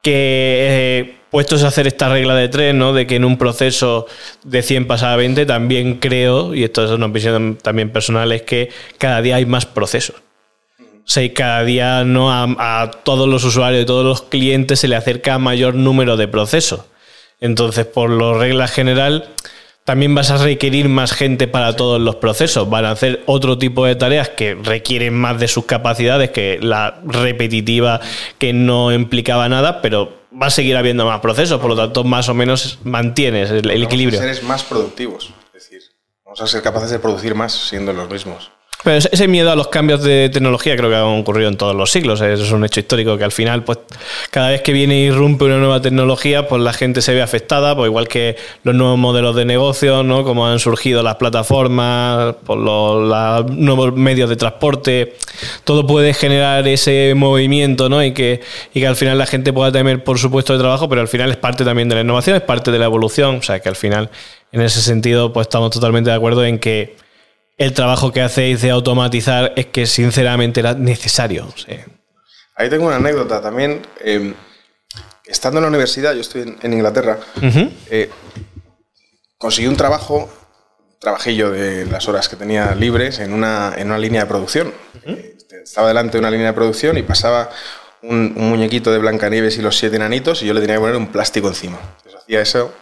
[0.02, 2.94] que eh, puestos a hacer esta regla de tres, ¿no?
[2.94, 4.08] De que en un proceso
[4.44, 8.44] de 100 pasa a 20, también creo, y esto es una visión también personal, es
[8.44, 10.18] que cada día hay más procesos.
[10.80, 14.88] O sea, y cada día no a, todos los usuarios y todos los clientes se
[14.88, 16.82] le acerca mayor número de procesos.
[17.40, 19.30] Entonces, por lo regla general,
[19.86, 22.68] también vas a requerir más gente para todos los procesos.
[22.70, 27.00] Van a hacer otro tipo de tareas que requieren más de sus capacidades que la
[27.06, 28.02] repetitiva
[28.40, 32.28] que no implicaba nada, pero va a seguir habiendo más procesos, por lo tanto, más
[32.30, 34.20] o menos mantienes el, equilibrio.
[34.20, 35.82] Vamos a ser más productivos, es decir,
[36.26, 38.52] vamos a ser capaces de producir más siendo los mismos.
[38.86, 41.90] Pero ese miedo a los cambios de tecnología creo que ha ocurrido en todos los
[41.90, 42.22] siglos.
[42.22, 43.80] Eso es un hecho histórico que al final, pues,
[44.30, 47.76] cada vez que viene y irrumpe una nueva tecnología, pues la gente se ve afectada,
[47.76, 50.24] pues igual que los nuevos modelos de negocio, ¿no?
[50.24, 55.16] Como han surgido las plataformas, pues los nuevos medios de transporte,
[55.64, 58.04] todo puede generar ese movimiento, ¿no?
[58.04, 60.88] Y que, y que al final la gente pueda temer por su puesto de trabajo,
[60.88, 63.38] pero al final es parte también de la innovación, es parte de la evolución.
[63.38, 64.12] O sea que al final,
[64.52, 67.04] en ese sentido, pues estamos totalmente de acuerdo en que
[67.58, 71.48] el trabajo que hacéis de automatizar es que sinceramente era necesario.
[72.56, 73.82] Ahí tengo una anécdota también.
[74.00, 74.34] Em,
[75.26, 77.20] estando en la universidad, yo estoy en, Inglaterra,
[77.90, 78.10] eh,
[79.38, 80.30] conseguí un trabajo,
[81.00, 84.74] trabajillo de las horas que tenía libres en una, en una línea de producción.
[85.06, 87.50] Eh, estaba delante de una línea de producción y pasaba
[88.02, 91.08] un, muñequito de Blancanieves y los siete enanitos y yo le tenía que poner un
[91.08, 91.80] plástico encima.
[91.98, 92.74] Entonces hacía eso,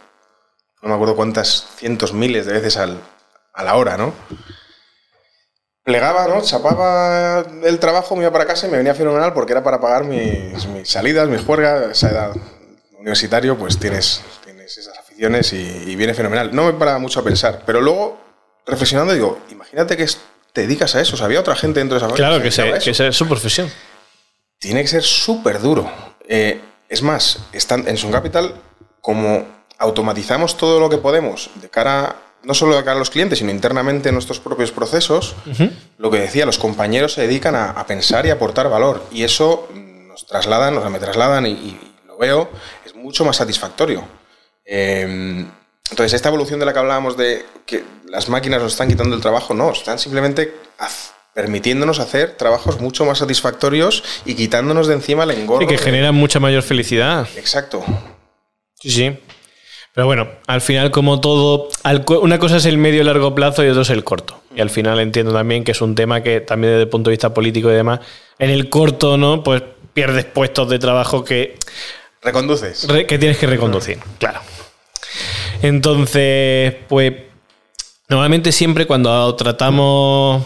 [0.82, 3.00] no me acuerdo cuántas cientos, miles de veces al,
[3.52, 4.12] a la hora, ¿no?
[5.84, 6.40] Plegaba, ¿no?
[6.40, 10.04] Chapaba el trabajo, me iba para casa y me venía fenomenal porque era para pagar
[10.04, 11.90] mis, salidas, mis juergas.
[11.90, 12.36] Esa edad
[12.98, 16.54] universitario, pues tienes, tienes esas aficiones y, viene fenomenal.
[16.54, 18.18] No me para mucho a pensar, pero luego,
[18.66, 20.06] reflexionando, digo, imagínate que
[20.52, 21.14] te dedicas a eso.
[21.14, 23.70] O sea, había otra gente dentro de esa Claro, que, sé, que es su profesión.
[24.58, 25.90] Tiene que ser súper duro.
[26.26, 28.54] Eh, es más, están en Sun Capital,
[29.02, 29.46] como
[29.78, 33.50] automatizamos todo lo que podemos de cara no solo de cara a los clientes, sino
[33.50, 35.34] internamente en nuestros propios procesos,
[35.98, 39.04] lo que decía, los compañeros se dedican a, pensar y aportar valor.
[39.10, 42.50] Y eso nos trasladan, nos me trasladan y, lo veo,
[42.84, 44.04] es mucho más satisfactorio.
[44.64, 45.46] Em,
[45.90, 49.22] entonces, esta evolución de la que hablábamos de que las máquinas nos están quitando el
[49.22, 50.54] trabajo, no, están simplemente
[51.34, 55.64] permitiéndonos hacer trabajos mucho más satisfactorios y quitándonos de encima el engorro.
[55.64, 57.28] Y que generan mucha mayor felicidad.
[57.36, 57.84] Exacto.
[58.80, 59.18] Sí, sí.
[59.94, 61.68] Pero bueno, al final, como todo,
[62.20, 64.40] una cosa es el medio y largo plazo y otra es el corto.
[64.56, 67.12] Y al final entiendo también que es un tema que también desde el punto de
[67.12, 68.00] vista político y demás,
[68.40, 69.44] en el corto, ¿no?
[69.44, 71.56] Pues pierdes puestos de trabajo que.
[72.22, 72.88] Reconduces.
[73.06, 74.40] que tienes que reconducir, claro.
[75.62, 77.12] Entonces, pues.
[78.08, 80.44] Normalmente siempre cuando tratamos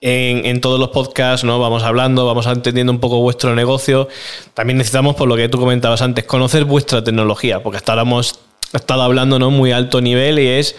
[0.00, 1.58] en, en, todos los podcasts, ¿no?
[1.60, 4.08] Vamos hablando, vamos entendiendo un poco vuestro negocio.
[4.52, 8.43] También necesitamos, por lo que tú comentabas antes, conocer vuestra tecnología, porque hasta ahora hemos
[8.78, 9.50] estado hablando ¿no?
[9.50, 10.76] muy alto nivel y es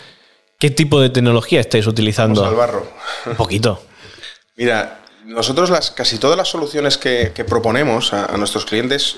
[0.59, 2.41] qué tipo de tecnología estáis utilizando.
[2.41, 2.87] Vamos al barro.
[3.25, 3.81] Un poquito.
[4.55, 9.17] Mira, nosotros las, casi todas las soluciones que, proponemos a, nuestros clientes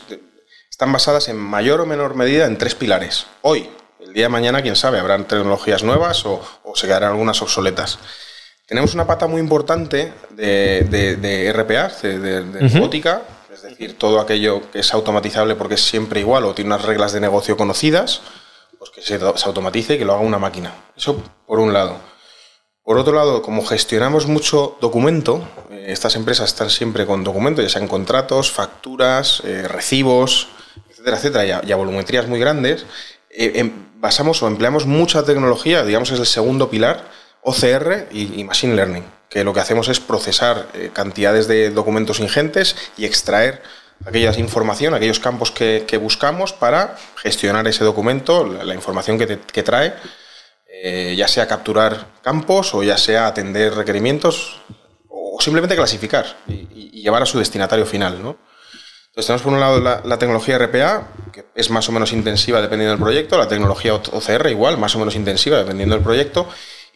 [0.70, 3.28] están basadas en mayor o menor medida en tres pilares.
[3.42, 6.42] Hoy, el día de mañana, quién sabe, habrán tecnologías nuevas o,
[6.76, 8.00] se quedarán algunas obsoletas.
[8.66, 13.22] Tenemos una pata muy importante de, RPA, de, robótica,
[13.54, 17.14] es decir, todo aquello que es automatizable porque es siempre igual o tiene unas reglas
[17.14, 18.22] de negocio conocidas
[18.92, 20.74] que se, automatice y que lo haga una máquina.
[20.96, 21.98] Eso por un lado.
[22.88, 27.68] Por otro lado, como gestionamos mucho documento, eh, estas empresas están siempre con documento, ya
[27.68, 30.48] sean contratos, facturas, eh, recibos,
[30.90, 32.86] etcétera, etcétera, y a, volumetrías muy grandes,
[33.30, 37.10] eh, em, basamos o empleamos mucha tecnología, digamos es el segundo pilar,
[37.42, 43.06] OCR y, Machine Learning, que lo que hacemos es procesar cantidades de documentos ingentes y
[43.06, 43.62] extraer
[44.06, 49.94] aquella información, aquellos campos que, buscamos para gestionar ese documento, la, información que, trae,
[50.68, 54.62] eh, ya sea capturar campos o ya sea atender requerimientos
[55.10, 58.22] o simplemente clasificar y, llevar a su destinatario final.
[58.22, 58.38] ¿no?
[59.18, 62.92] Entonces tenemos por un lado la, tecnología RPA, que es más o menos intensiva dependiendo
[62.92, 66.48] del proyecto, la tecnología OCR igual, más o menos intensiva dependiendo del proyecto,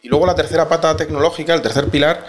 [0.02, 2.26] y luego la tercera pata tecnológica, el tercer pilar,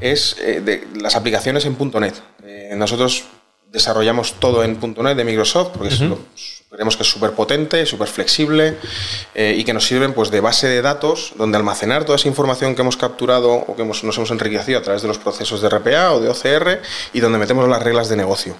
[0.00, 2.14] es eh, de las aplicaciones en .NET.
[2.44, 3.24] Eh, nosotros
[3.70, 5.94] desarrollamos todo en .NET de Microsoft, porque
[6.70, 8.76] creemos que es súper potente, súper flexible
[9.34, 12.74] eh, y que nos sirven pues, de base de datos donde almacenar toda esa información
[12.74, 16.12] que hemos capturado o que nos hemos enriquecido a través de los procesos de RPA
[16.12, 16.80] o de OCR
[17.12, 18.56] y donde metemos las reglas de negocio.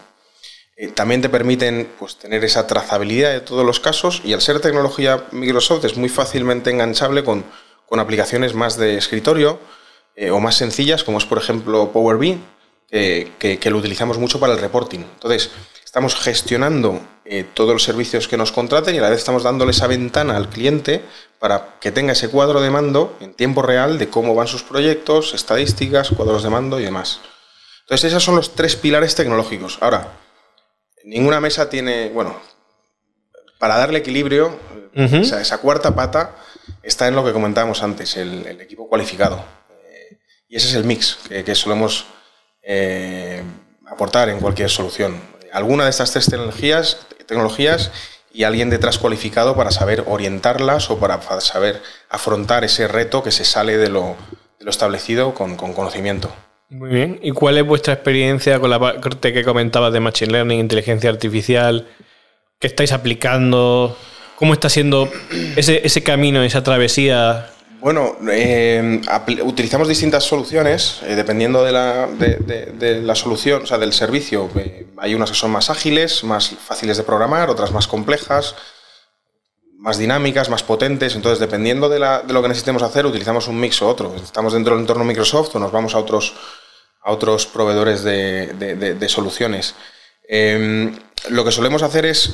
[0.95, 5.25] también te permiten pues, tener esa trazabilidad de todos los casos y al ser tecnología
[5.33, 7.45] Microsoft es muy fácilmente enganchable con
[7.87, 9.59] con aplicaciones más de escritorio
[10.17, 12.39] eh, o más sencillas, como es por ejemplo Power BI,
[12.89, 15.01] que, lo utilizamos mucho para el reporting.
[15.01, 15.51] Entonces,
[15.85, 19.73] estamos gestionando eh, todos los servicios que nos contraten y a la vez estamos dándole
[19.73, 21.03] esa ventana al cliente
[21.39, 25.35] para que tenga ese cuadro de mando en tiempo real de cómo van sus proyectos,
[25.35, 27.21] estadísticas, cuadros de mando y demás.
[27.83, 29.79] Entonces, esos son los tres pilares tecnológicos.
[29.81, 30.13] Ahora,
[31.05, 32.41] ninguna mesa tiene, bueno,
[33.59, 34.59] para darle equilibrio,
[34.95, 36.37] esa, cuarta pata
[36.83, 39.45] está en lo que comentábamos antes, el, equipo cualificado.
[39.85, 40.19] Eh,
[40.49, 42.07] y ese es el mix que, solemos
[42.67, 43.43] eh,
[43.87, 45.21] aportar en cualquier solución.
[45.53, 47.91] Alguna de estas tres tecnologías,
[48.37, 53.47] y alguien detrás cualificado para saber orientarlas o para saber afrontar ese reto que se
[53.47, 54.15] sale de lo,
[54.67, 56.31] establecido con, conocimiento.
[56.69, 57.19] Muy bien.
[57.23, 61.87] ¿Y cuál es vuestra experiencia con la parte que comentabas de Machine Learning, inteligencia artificial?
[62.59, 63.97] ¿Qué estáis aplicando?
[64.35, 65.09] ¿Cómo está siendo
[65.57, 67.49] ese camino, esa travesía?
[67.81, 69.01] Bueno, eh,
[69.45, 74.49] utilizamos distintas soluciones eh, dependiendo de la, de, la, solución, o sea, del servicio.
[74.57, 78.55] Eh, hay unas que son más ágiles, más fáciles de programar, otras más complejas,
[79.79, 81.15] más dinámicas, más potentes.
[81.15, 84.15] Entonces, dependiendo de, lo que necesitemos hacer, utilizamos un mix o otro.
[84.17, 86.35] Estamos dentro del entorno Microsoft o nos vamos a otros,
[87.03, 89.75] a otros proveedores de, soluciones.
[91.29, 92.33] lo que solemos hacer es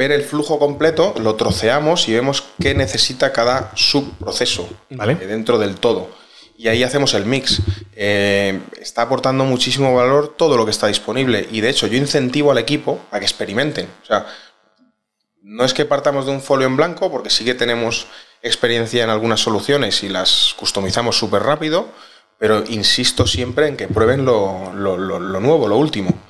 [0.00, 5.12] ver el flujo completo, lo troceamos y vemos qué necesita cada subproceso ¿Vale?
[5.20, 6.08] Eh, dentro del todo.
[6.56, 7.60] Y ahí hacemos el mix.
[7.94, 11.46] Eh, está aportando muchísimo valor todo lo que está disponible.
[11.52, 13.88] Y de hecho, yo incentivo al equipo a que experimenten.
[14.02, 14.26] O sea,
[15.42, 18.06] no es que partamos de un folio en blanco, porque sí que tenemos
[18.40, 21.88] experiencia en algunas soluciones y las customizamos súper rápido,
[22.38, 26.29] pero insisto siempre en que prueben lo nuevo, lo último.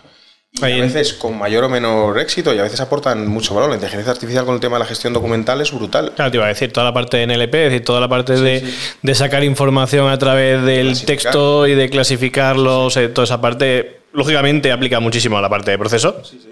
[0.52, 3.70] Y a veces con mayor o menor éxito y a veces aportan mucho valor.
[3.70, 6.12] La inteligencia artificial con el tema de la gestión documental es brutal.
[6.16, 8.34] Claro, te iba a decir, toda la parte de NLP, es decir, toda la parte
[8.34, 14.98] de, sacar información a través del texto y de clasificarlos, toda esa parte, lógicamente aplica
[15.00, 16.20] muchísimo a la parte de proceso.
[16.24, 16.50] Sí, sí.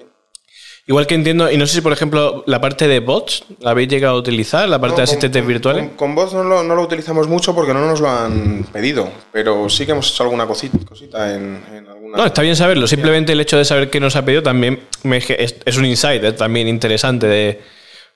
[0.89, 3.91] Igual que entiendo, y no sé si por ejemplo la parte de bots, ¿la habéis
[3.91, 4.67] llegado a utilizar?
[4.67, 5.91] ¿La parte de asistentes virtuales?
[5.97, 9.69] Con, bots no lo, no lo, utilizamos mucho porque no nos lo han pedido, pero
[9.69, 11.63] sí que hemos hecho alguna cosita, cosita en,
[12.09, 12.19] alguna...
[12.19, 15.77] No, está bien saberlo, simplemente el hecho de saber qué nos ha pedido también es,
[15.77, 17.61] un insight eh, también interesante de...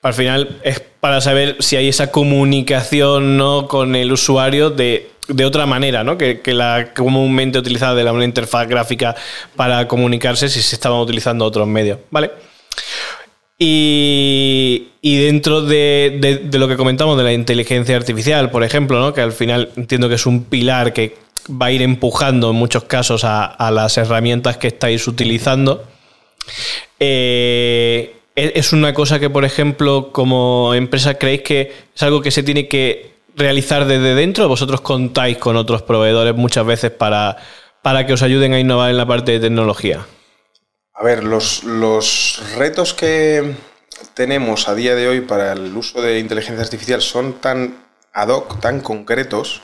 [0.01, 3.69] Al final es para saber si hay esa comunicación ¿no?
[3.69, 6.17] con el usuario de, de otra manera, ¿no?
[6.17, 9.15] Que, que, la comúnmente utilizada de la, una interfaz gráfica
[9.55, 11.99] para comunicarse si se estaban utilizando otros medios.
[12.11, 12.31] ¿Vale?
[13.65, 19.13] Y, dentro de, lo que comentamos de la inteligencia artificial, por ejemplo, ¿no?
[19.13, 21.15] que al final entiendo que es un pilar que
[21.49, 25.83] va a ir empujando en muchos casos a, las herramientas que estáis utilizando,
[26.99, 32.41] eh, es una cosa que, por ejemplo, como empresa creéis que es algo que se
[32.41, 34.47] tiene que realizar desde dentro.
[34.47, 37.37] Vosotros contáis con otros proveedores muchas veces para,
[37.81, 40.05] para que os ayuden a innovar en la parte de tecnología.
[40.95, 41.63] A ver, los,
[42.55, 43.55] retos que
[44.13, 47.75] tenemos a día de hoy para el uso de inteligencia artificial son tan
[48.13, 49.61] ad hoc, tan concretos,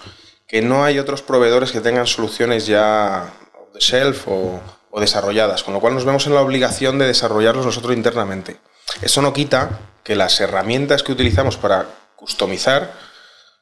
[0.49, 3.31] que no hay otros proveedores que tengan soluciones ya
[3.71, 4.59] de shelf o,
[4.99, 8.57] desarrolladas, con lo cual nos vemos en la obligación de desarrollarlos nosotros internamente.
[9.01, 11.85] Eso no quita que las herramientas que utilizamos para
[12.17, 12.91] customizar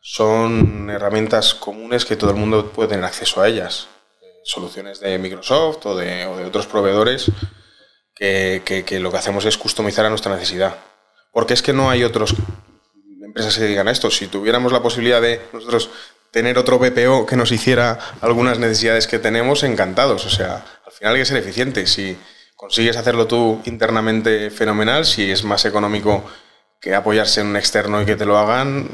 [0.02, 3.88] son herramientas comunes que todo el mundo puede tener acceso a ellas.
[4.46, 7.30] Soluciones de Microsoft o de, otros proveedores
[8.16, 10.78] que, lo que hacemos es customizar a nuestra necesidad.
[11.34, 12.34] Porque es que no hay otras
[13.22, 14.10] empresas que digan esto.
[14.10, 15.90] Si tuviéramos la posibilidad de nosotros
[16.38, 20.24] tener otro BPO que nos hiciera algunas necesidades que tenemos, encantados.
[20.28, 21.88] O sea, al final hay que ser eficiente.
[21.88, 22.16] Si
[22.56, 25.04] consigues hacerlo tú internamente, fenomenal.
[25.08, 26.24] Si es más económico
[26.80, 28.88] que apoyarse en un externo y que te lo hagan,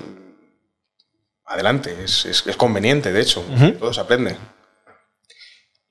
[1.45, 1.93] adelante.
[2.05, 3.43] Es, conveniente, de hecho.
[3.77, 4.37] Todo se aprende.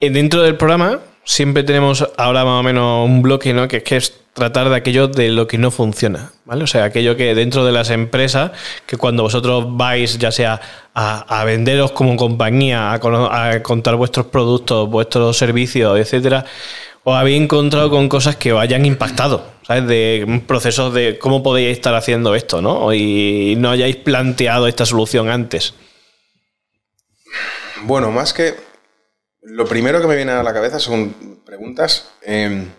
[0.01, 3.69] Eh, dentro del programa siempre tenemos ahora más o menos un bloque, ¿no?
[3.69, 6.65] Que es que es tratar de aquello de lo que no funciona, ¿vale?
[6.65, 8.53] O sea, aquello que dentro de las empresas,
[8.87, 10.61] que cuando vosotros vais ya sea
[10.95, 16.47] a, venderos como compañía, a, contar vuestros productos, vuestros servicios, etcétera,
[17.05, 19.87] os habéis encontrado con cosas que os hayan impactado, ¿sabes?
[19.87, 22.93] De procesos de cómo podéis estar haciendo esto, ¿no?
[22.95, 25.75] Y no hayáis planteado esta solución antes.
[27.83, 28.55] Bueno, más que
[29.43, 32.11] lo primero que me viene a la cabeza son preguntas.
[32.23, 32.71] Em,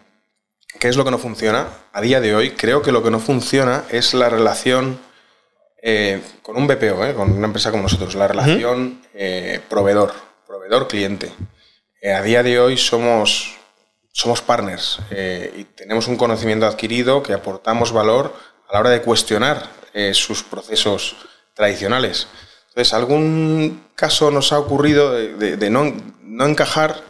[0.80, 1.68] ¿Qué es lo que no funciona?
[1.92, 5.00] A día de hoy creo que lo que no funciona es la relación
[5.82, 10.14] eh, con un BPO, eh, con una empresa como nosotros, la relación eh, proveedor,
[10.48, 11.32] proveedor-cliente.
[12.04, 13.58] a día de hoy somos,
[14.12, 15.00] somos partners
[15.56, 18.34] y tenemos un conocimiento adquirido que aportamos valor
[18.70, 19.70] a la hora de cuestionar
[20.14, 21.16] sus procesos
[21.54, 22.28] tradicionales.
[22.74, 27.04] Entonces, algún caso nos ha ocurrido de, no, no, encajar.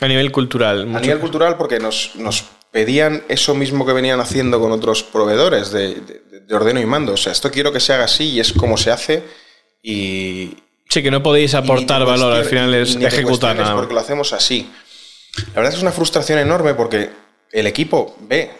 [0.00, 0.96] A nivel cultural.
[0.96, 5.70] A nivel cultural, porque nos, nos, pedían eso mismo que venían haciendo con otros proveedores
[5.70, 7.12] de, de, ordeno y mando.
[7.12, 9.22] O sea, esto quiero que se haga así y es como se hace.
[9.80, 10.56] Y.
[10.88, 13.76] Sí, que no podéis aportar valor, al final es ejecutar nada.
[13.76, 14.68] Porque lo hacemos así.
[15.38, 17.10] La verdad es es una frustración enorme porque
[17.52, 18.50] el equipo ve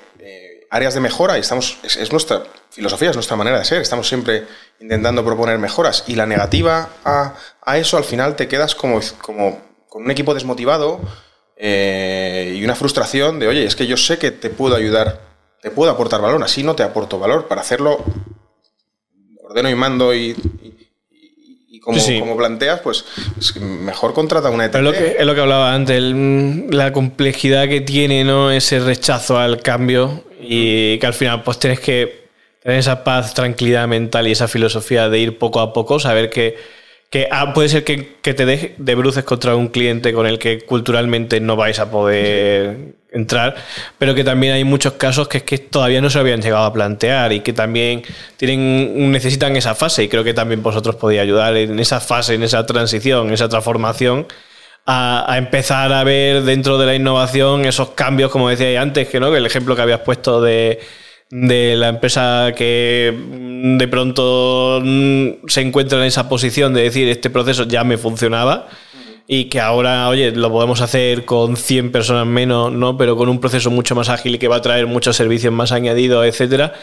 [0.71, 4.47] áreas de mejora y estamos, es, nuestra filosofía, es nuestra manera de ser, estamos siempre
[4.81, 9.61] intentando proponer mejoras y la negativa a, a eso al final te quedas como, como
[9.89, 11.01] con un equipo desmotivado
[11.57, 15.21] eh, y una frustración de, oye, es que yo sé que te puedo ayudar,
[15.63, 18.05] te puedo aportar valor, así no te aporto valor, para hacerlo
[19.43, 20.37] ordeno y mando y,
[21.81, 23.05] como, como, planteas, pues
[23.61, 24.75] mejor contrata una ETP.
[24.75, 28.51] es lo que, es lo que hablaba antes, la complejidad que tiene ¿no?
[28.51, 32.26] ese rechazo al cambio y que al final pues tienes que
[32.67, 36.57] tener esa paz, tranquilidad mental y esa filosofía de ir poco a poco, saber que,
[37.11, 40.63] que ah, puede ser que, te deje de bruces contra un cliente con el que
[40.63, 43.55] culturalmente no vais a poder entrar,
[43.99, 46.73] pero que también hay muchos casos que es que todavía no se habían llegado a
[46.73, 48.03] plantear y que también
[48.37, 52.43] tienen, necesitan esa fase y creo que también vosotros podéis ayudar en esa fase, en
[52.43, 54.27] esa transición, en esa transformación
[54.87, 59.31] a, empezar a ver dentro de la innovación esos cambios, como decía antes, que, ¿no?
[59.31, 60.81] que el ejemplo que habías puesto de,
[61.31, 63.13] la empresa que
[63.79, 68.69] de pronto mm, se encuentra en esa posición de decir este proceso ya me funcionaba
[69.29, 72.97] y que ahora, oye, lo podemos hacer con 100 personas menos, ¿no?
[72.97, 75.73] Pero con un proceso mucho más ágil y que va a traer muchos servicios más
[75.73, 76.75] añadidos, etcétera.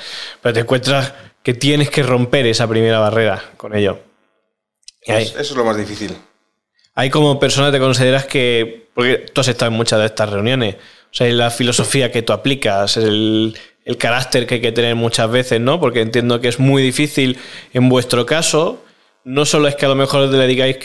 [0.41, 3.99] Pero te encuentras que tienes que romper esa primera barrera con ello.
[5.01, 6.17] eso es lo más difícil.
[6.95, 10.75] Hay como persona te consideras que, porque tú has estado en muchas de estas reuniones,
[10.75, 13.57] o sea, la filosofía que tú aplicas, el,
[13.97, 15.79] carácter que hay que tener muchas veces, ¿no?
[15.79, 17.37] Porque entiendo que es muy difícil
[17.73, 18.83] en vuestro caso,
[19.23, 20.77] no solo es que a lo mejor le digáis,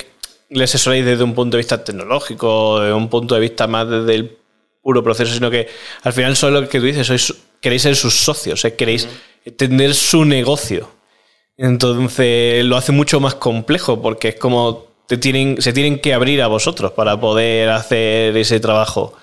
[0.51, 4.15] le asesoréis desde un punto de vista tecnológico, desde un punto de vista más desde
[4.15, 4.37] el
[4.83, 5.69] puro proceso, sino que
[6.03, 9.09] al final solo lo que tú dices, sois, queréis ser sus socios, queréis
[9.45, 10.91] entender su negocio.
[11.57, 16.47] Entonces lo hace mucho más complejo porque es como tienen, se tienen que abrir a
[16.47, 19.15] vosotros para poder hacer ese trabajo.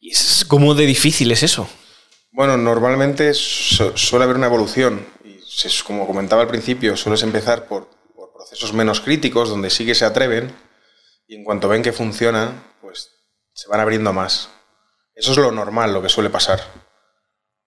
[0.00, 1.68] ¿Y es, ¿Cómo de difícil es eso?
[2.34, 5.06] Bueno, normalmente suele haber una evolución.
[5.24, 5.40] Y
[5.84, 7.88] como comentaba al principio, sueles empezar por,
[8.34, 10.54] procesos menos críticos, donde sí que se atreven,
[11.28, 13.10] y en cuanto ven que funcionan, pues
[13.52, 14.50] se van abriendo más.
[15.14, 16.60] Eso es lo normal, lo que suele pasar.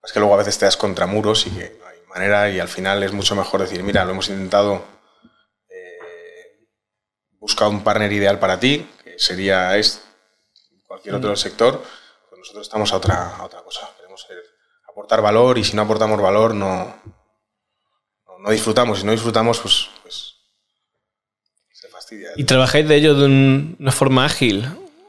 [0.03, 2.60] Es que luego a veces te das contra muros y que no hay manera, y
[2.60, 4.84] al final es mucho mejor decir, mira, lo hemos intentado
[7.39, 10.03] busca un partner ideal para ti, que sería es
[10.86, 11.38] cualquier otro mm.
[11.38, 11.82] sector,
[12.30, 13.89] pues nosotros estamos a otra, otra cosa.
[14.98, 16.92] Aportar valor y si no aportamos valor no,
[18.40, 18.98] no, disfrutamos.
[18.98, 20.34] Si no disfrutamos, pues, pues,
[21.72, 22.30] se fastidia.
[22.36, 23.28] ¿Y trabajáis de ello de
[23.80, 24.66] una forma ágil?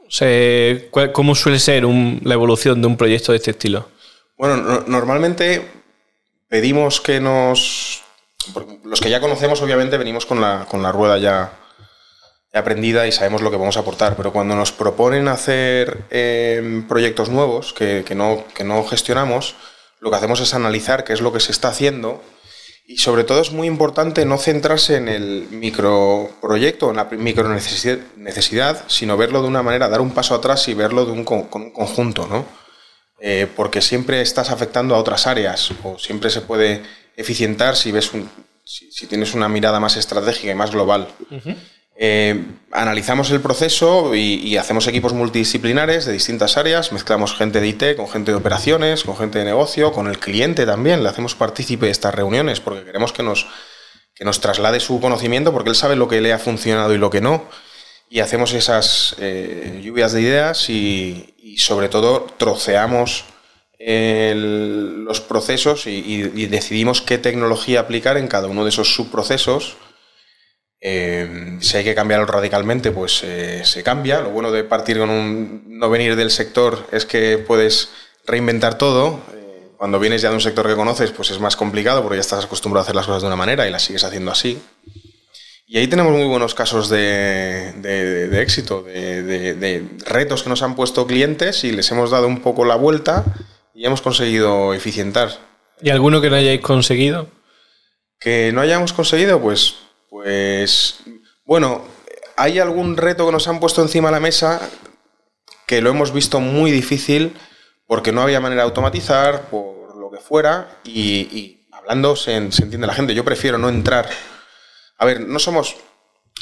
[0.07, 0.79] O sea,
[1.11, 3.89] ¿Cómo suele ser la evolución de un proyecto de este estilo?
[4.37, 5.67] Bueno, normalmente
[6.47, 8.03] pedimos que nos...
[8.83, 11.51] Los que ya conocemos, obviamente, venimos con la, con la rueda ya
[12.53, 17.29] aprendida y sabemos lo que vamos a aportar, pero cuando nos proponen hacer em, proyectos
[17.29, 19.55] nuevos que, no, que no gestionamos,
[19.99, 22.21] lo que hacemos es analizar qué es lo que se está haciendo
[22.89, 28.83] y sobre todo es muy importante no centrarse en el microproyecto, en la micro necesidad,
[28.87, 31.71] sino verlo de una manera, dar un paso atrás y verlo de un, con un
[31.71, 32.45] conjunto, ¿no?
[33.21, 36.81] Eh, porque siempre estás afectando a otras áreas o siempre se puede
[37.15, 38.29] eficientar si ves un,
[38.63, 41.09] si, tienes una mirada más estratégica y más global.
[42.01, 47.97] Eh, analizamos el proceso y, hacemos equipos multidisciplinares de distintas áreas, mezclamos gente de IT
[47.97, 51.87] con gente de operaciones, con gente de negocio, con el cliente también, le hacemos partícipe
[51.87, 53.47] de estas reuniones porque queremos que nos,
[54.15, 57.09] que nos traslade su conocimiento porque él sabe lo que le ha funcionado y lo
[57.09, 57.43] que no.
[58.09, 63.25] y hacemos esas eh, lluvias de ideas y, sobre todo troceamos
[63.77, 69.75] los procesos y, decidimos qué tecnología aplicar en cada uno de esos subprocesos.
[70.81, 74.21] Eh, si hay que cambiarlo radicalmente, pues eh, se cambia.
[74.21, 77.89] Lo bueno de partir con un no venir del sector es que puedes
[78.25, 79.19] reinventar todo.
[79.77, 82.45] cuando vienes ya de un sector que conoces, pues es más complicado porque ya estás
[82.45, 84.61] acostumbrado a hacer las cosas de una manera y las sigues haciendo así.
[85.71, 87.69] Y ahí tenemos muy buenos casos de,
[88.41, 92.75] éxito, de, retos que nos han puesto clientes y les hemos dado un poco la
[92.75, 93.23] vuelta
[93.75, 95.29] y hemos conseguido eficientar.
[95.81, 97.27] ¿Y alguno que no hayáis conseguido?
[98.19, 99.75] Que no hayamos conseguido, pues,
[100.23, 100.99] pues,
[101.45, 101.83] bueno,
[102.35, 104.61] hay algún reto que nos han puesto encima de la mesa
[105.65, 107.37] que lo hemos visto muy difícil
[107.87, 112.93] porque no había manera de automatizar, por lo que fuera, y, hablando se entiende la
[112.93, 113.15] gente.
[113.15, 114.09] Yo prefiero no entrar
[115.01, 115.77] a ver, no somos,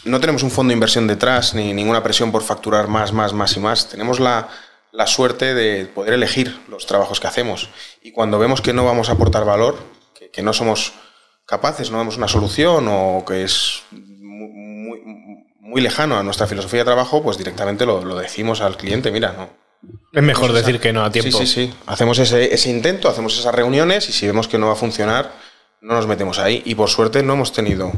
[0.04, 3.56] no tenemos un fondo de inversión detrás ni ninguna presión por facturar más, más, más
[3.56, 3.88] y más.
[3.88, 4.50] Tenemos la,
[5.06, 7.70] suerte de poder elegir los trabajos que hacemos.
[8.02, 9.78] Y cuando vemos que no vamos a aportar valor,
[10.32, 10.94] que, no somos
[11.48, 15.02] capaces, no vemos una solución o que es muy,
[15.60, 19.50] muy, lejano a nuestra filosofía de trabajo, pues directamente lo, decimos al cliente, mira, no.
[20.14, 21.38] Es mejor decir que no a tiempo.
[21.40, 21.74] Sí, sí, sí.
[21.86, 25.32] Hacemos ese, ese intento, hacemos esas reuniones y si vemos que no va a funcionar,
[25.82, 26.62] no nos metemos ahí.
[26.66, 27.92] Y por suerte no hemos tenido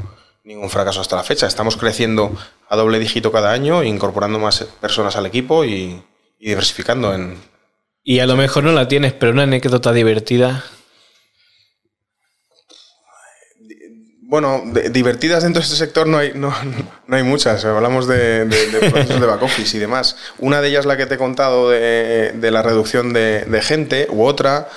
[0.43, 1.47] ningún fracaso hasta la fecha.
[1.47, 2.31] Estamos creciendo
[2.67, 6.01] a doble dígito cada año, incorporando más personas al equipo y,
[6.39, 7.37] diversificando en...
[8.03, 10.63] Y a lo mejor no la tienes, pero una anécdota divertida.
[14.29, 14.61] Bueno,
[14.91, 16.53] divertidas dentro de este sector no hay, no,
[17.09, 17.65] hay muchas.
[17.65, 18.45] Hablamos de,
[18.91, 20.17] procesos de back office y demás.
[20.37, 24.69] Una de ellas, la que te he contado de, la reducción de, gente, u otra,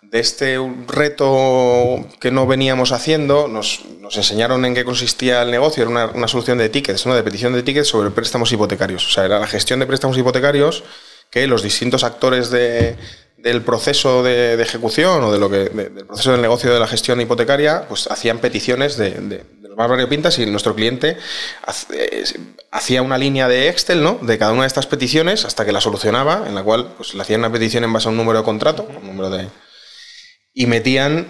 [0.00, 3.82] de este reto que no veníamos haciendo, nos,
[4.14, 7.14] enseñaron en qué consistía el negocio, era una, solución de tickets, ¿no?
[7.14, 9.06] de petición de tickets sobre préstamos hipotecarios.
[9.06, 10.84] O sea, era la gestión de préstamos hipotecarios
[11.28, 12.50] que los distintos actores
[13.36, 17.20] del proceso de, ejecución o de lo que, del proceso del negocio de la gestión
[17.20, 21.16] hipotecaria, pues hacían peticiones de, de, los más variopintas y nuestro cliente
[21.92, 22.24] eh,
[22.70, 24.18] hacía una línea de Excel ¿no?
[24.22, 27.22] de cada una de estas peticiones hasta que la solucionaba, en la cual pues, le
[27.22, 29.48] hacían una petición en base a un número de contrato, un número de
[30.58, 31.26] y metían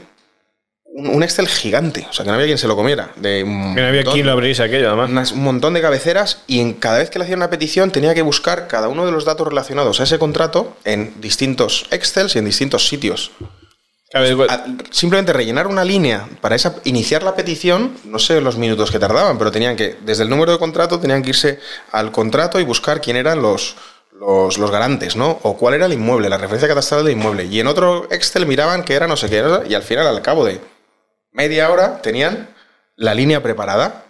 [0.96, 3.10] un, Excel gigante, o sea, que no había quien se lo comiera.
[3.16, 5.32] De que no había quien lo abriese aquello, además.
[5.32, 8.22] un montón de cabeceras y en cada vez que le hacían una petición tenía que
[8.22, 12.46] buscar cada uno de los datos relacionados a ese contrato en distintos Excels y en
[12.46, 13.30] distintos sitios.
[14.90, 19.36] Simplemente rellenar una línea para esa, iniciar la petición, no sé los minutos que tardaban,
[19.36, 21.60] pero tenían que, desde el número de contrato, tenían que irse
[21.92, 23.76] al contrato y buscar quién eran los,
[24.18, 25.38] los, garantes, ¿no?
[25.42, 27.44] O cuál era el inmueble, la referencia catastral del inmueble.
[27.44, 30.46] Y en otro Excel miraban que era no sé qué, y al final, al cabo
[30.46, 30.60] de
[31.36, 32.48] media hora, tenían
[32.96, 34.04] la línea preparada.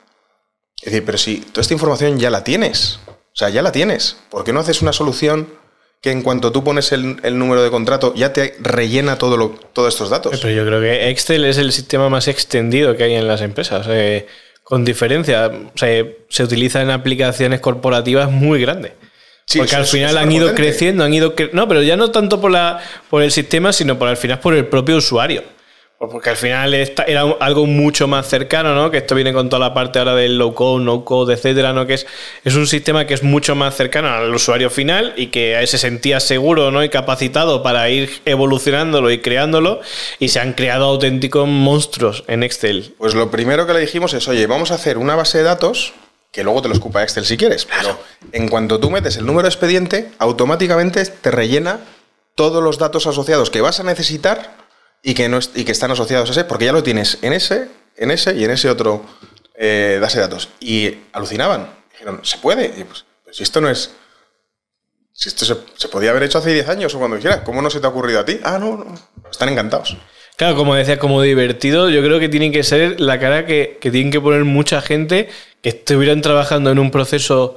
[0.79, 4.17] Es decir, pero si toda esta información ya la tienes, o sea, ya la tienes,
[4.31, 5.49] ¿por qué no haces una solución
[6.01, 9.95] que en cuanto tú pones el, número de contrato ya te rellena todo lo, todos
[9.95, 10.39] estos datos?
[10.41, 13.87] Pero yo creo que Excel es el sistema más extendido que hay en las empresas.
[13.89, 14.27] Eh,
[14.63, 18.93] con diferencia, o sea, se utiliza en aplicaciones corporativas muy grandes
[19.55, 22.81] porque al final han ido creciendo, han ido no, pero ya no tanto por la
[23.09, 25.45] por el sistema, sino por al final por el propio usuario.
[25.99, 28.91] Pues porque al final era algo mucho más cercano, ¿no?
[28.91, 31.87] Que esto viene con toda la parte ahora del low code, no code, etcétera, ¿no?
[31.87, 32.07] Que es,
[32.45, 36.21] es un sistema que es mucho más cercano al usuario final y que se sentía
[36.21, 36.85] seguro, ¿no?
[36.85, 39.81] Y capacitado para ir evolucionándolo y creándolo.
[40.19, 42.95] Y se han creado auténticos monstruos en Excel.
[42.99, 45.95] Pues lo primero que le dijimos es, oye, vamos a hacer una base de datos
[46.31, 47.99] que luego te lo escupa Excel si quieres, pero
[48.33, 51.81] en cuanto tú metes el número de expediente, automáticamente te rellena
[52.35, 54.66] todos los datos asociados que vas a necesitar
[55.07, 57.69] y que, no y que están asociados a ese, porque ya lo tienes en ese,
[57.97, 59.07] en ese y en ese otro
[59.55, 60.49] eh, datos.
[60.59, 61.71] Y alucinaban.
[61.93, 62.75] Dijeron, ¿se puede?
[62.77, 63.93] Y pues, si esto no es...
[65.13, 67.79] Si esto se, podía haber hecho hace 10 años o cuando quieras, ¿cómo no se
[67.79, 68.41] te ha ocurrido a ti?
[68.43, 68.95] Ah, no, no.
[69.31, 69.97] Están encantados.
[70.37, 73.93] Claro, como decía, como divertido, yo creo que tiene que ser la cara que, que
[73.93, 75.29] tienen que poner mucha gente
[75.63, 77.57] que estuvieran trabajando en un proceso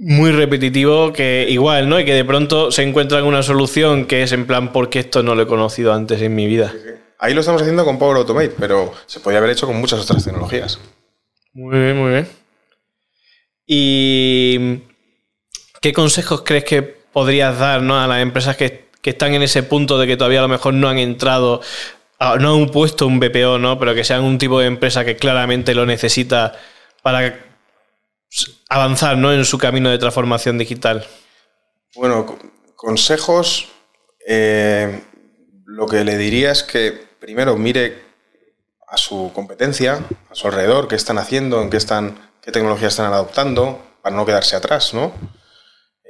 [0.00, 1.98] muy repetitivo que igual, ¿no?
[1.98, 5.34] Y que de pronto se encuentran una solución que es en plan, porque esto no
[5.34, 6.72] lo he conocido antes en mi vida.
[7.18, 10.24] Ahí lo estamos haciendo con Power Automate, pero se podría haber hecho con muchas otras
[10.24, 10.78] tecnologías.
[11.52, 12.28] Muy bien, muy bien.
[13.66, 14.80] ¿Y
[15.80, 18.00] qué consejos crees que podrías dar ¿no?
[18.00, 20.74] a las empresas que que están en ese punto de que todavía a lo mejor
[20.74, 21.60] no han entrado,
[22.40, 23.78] no han puesto un BPO, ¿no?
[23.78, 26.54] Pero que sean un tipo de empresa que claramente lo necesita
[27.02, 27.47] para
[28.68, 29.32] avanzar ¿no?
[29.32, 31.06] en su camino de transformación digital.
[31.94, 32.38] Bueno,
[32.76, 33.68] consejos.
[34.26, 35.02] Eh,
[35.64, 38.02] lo que le diría es que primero mire
[38.86, 40.00] a su competencia,
[40.30, 44.24] a su alrededor, qué están haciendo, en qué están, qué tecnologías están adoptando, para no
[44.24, 45.12] quedarse atrás, ¿no?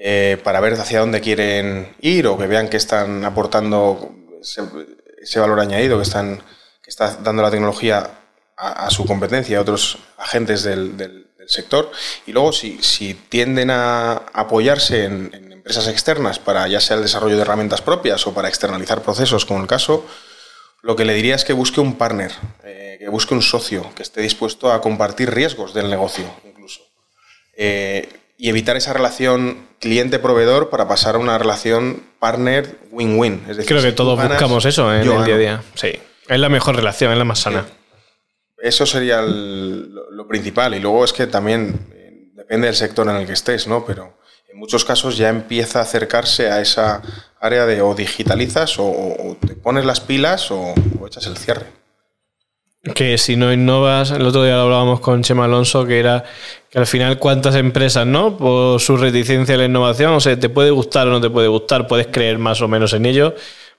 [0.00, 5.58] Eh, para ver hacia dónde quieren ir o que vean que están aportando ese, valor
[5.58, 6.36] añadido que, están,
[6.82, 8.08] que está dando la tecnología
[8.56, 11.90] a, su competencia a otros agentes del, sector.
[12.26, 17.36] Y luego, si, si tienden a apoyarse en, empresas externas para ya sea el desarrollo
[17.36, 20.06] de herramientas propias o para externalizar procesos, como el caso,
[20.82, 22.32] lo que le diría es que busque un partner,
[22.64, 26.80] eh, que busque un socio que esté dispuesto a compartir riesgos del negocio, incluso.
[27.54, 33.42] Eh, y evitar esa relación cliente-proveedor para pasar a una relación partner-win-win.
[33.66, 35.62] Creo que todos buscamos eso en el día a día.
[35.74, 37.66] Sí, es la mejor relación, es la más sana.
[38.60, 40.74] Eso sería lo, principal.
[40.74, 43.84] Y luego es que también eh, depende del sector en el que estés, ¿no?
[43.84, 47.02] Pero en muchos casos ya empieza a acercarse a esa
[47.40, 50.74] área de o digitalizas o, te pones las pilas o
[51.06, 51.78] echas el cierre
[52.94, 56.24] que si no innovas, el otro día hablábamos con Chema Alonso, que era
[56.70, 58.36] que al final cuántas empresas, ¿no?
[58.36, 61.48] Por su reticencia a la innovación, o sea, te puede gustar o no te puede
[61.48, 63.34] gustar, puedes creer más o menos en ello,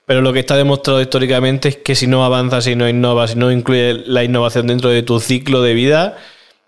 [0.06, 3.36] pero lo que está demostrado históricamente es que si no avanzas, si no innovas, si
[3.36, 6.16] no incluyes la innovación dentro de tu ciclo de vida,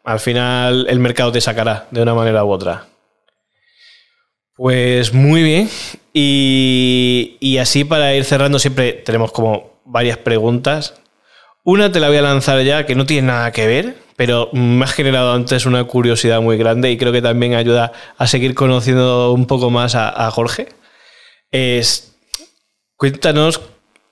[0.05, 2.87] al final el mercado te sacará de una manera u otra.
[4.57, 5.69] Pues muy bien.
[6.13, 10.95] Y, así para ir cerrando, siempre tenemos como varias preguntas
[11.65, 14.85] una te la voy a lanzar ya, que no tiene nada que ver, pero me
[14.85, 19.33] ha generado antes una curiosidad muy grande y creo que también ayuda a seguir conociendo
[19.33, 20.69] un poco más a, Jorge.
[21.53, 22.12] Es,
[23.03, 23.61] cuéntanos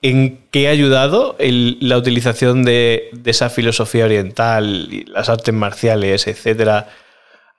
[0.01, 6.89] en qué ha ayudado la utilización de, esa filosofía oriental, y las artes marciales, etcétera,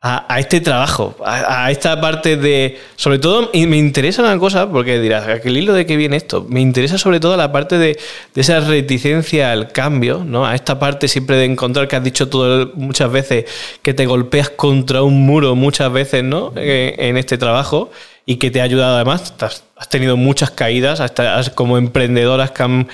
[0.03, 2.79] a, este trabajo, a, esta parte de.
[2.97, 6.19] Sobre todo, y me interesa una cosa, porque dirás, ¿a qué hilo de qué viene
[6.19, 6.45] esto?
[6.51, 7.99] Me interesa sobre todo la parte de,
[8.35, 10.45] esa reticencia al cambio, ¿no?
[10.45, 13.47] A esta parte siempre de encontrar que has dicho todo, muchas veces
[13.81, 16.53] que te golpeas contra un muro muchas veces, ¿no?
[16.57, 17.91] Eh, en, este trabajo
[18.27, 19.35] y que te ha ayudado además.
[19.41, 22.87] Has, tenido muchas caídas, hasta como emprendedoras que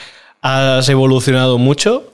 [0.42, 2.12] has evolucionado mucho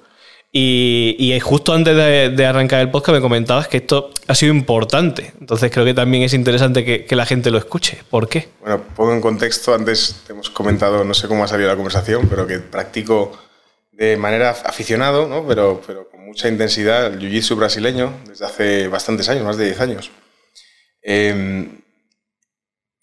[0.56, 5.32] y, justo antes de, arrancar el podcast me comentabas que esto ha sido importante.
[5.40, 7.98] Entonces creo que también es interesante que, la gente lo escuche.
[8.08, 8.48] ¿Por qué?
[8.60, 9.74] Bueno, pongo en contexto.
[9.74, 13.36] Antes hemos comentado, no sé cómo ha salido la conversación, pero que practico
[13.90, 15.44] de manera aficionado, ¿no?
[15.44, 19.80] pero, pero con mucha intensidad el jiu-jitsu brasileño desde hace bastantes años, más de 10
[19.80, 20.10] años.
[21.02, 21.80] Em,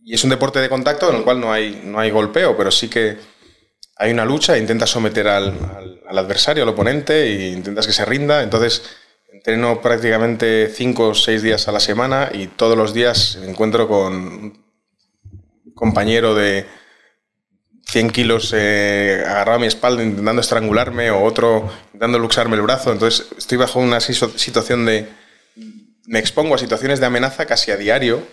[0.03, 2.71] y es un deporte de contacto en el cual no hay, no hay golpeo, pero
[2.71, 3.17] sí que
[4.01, 5.53] hay una lucha, intentas someter al,
[6.09, 8.41] adversario, al oponente, e intentas que se rinda.
[8.41, 8.83] Entonces,
[9.31, 13.87] entreno prácticamente cinco o seis días a la semana y todos los días me encuentro
[13.87, 14.63] con un
[15.75, 16.65] compañero de
[17.85, 22.91] 100 kilos eh, agarrado a mi espalda intentando estrangularme o otro intentando luxarme el brazo.
[22.91, 25.09] Entonces, estoy bajo una situación de...
[26.07, 28.25] Me expongo a situaciones de amenaza casi a diario,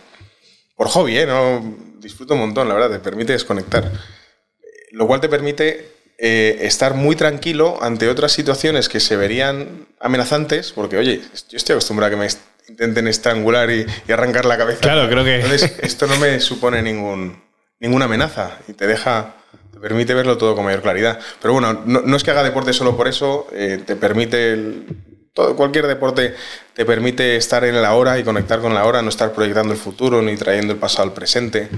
[0.79, 1.27] por hobby, ¿eh?
[1.27, 3.93] No, disfruto un montón, la verdad, te permite desconectar
[4.93, 10.73] lo cual te permite eh, estar muy tranquilo ante otras situaciones que se verían amenazantes,
[10.73, 12.29] porque oye, yo estoy acostumbrado a que me
[12.69, 14.81] intenten estrangular y, arrancar la cabeza.
[14.81, 15.37] Claro, creo que.
[15.37, 17.41] Entonces, esto no me supone ningún,
[17.81, 19.37] ninguna amenaza y te deja,
[19.73, 21.19] te permite verlo todo con mayor claridad.
[21.41, 24.85] Pero bueno, no, es que haga deporte solo por eso, eh, te permite.
[25.33, 26.35] Todo, cualquier deporte
[26.75, 29.79] te permite estar en la hora y conectar con la hora, no estar proyectando el
[29.79, 31.69] futuro ni trayendo el pasado al presente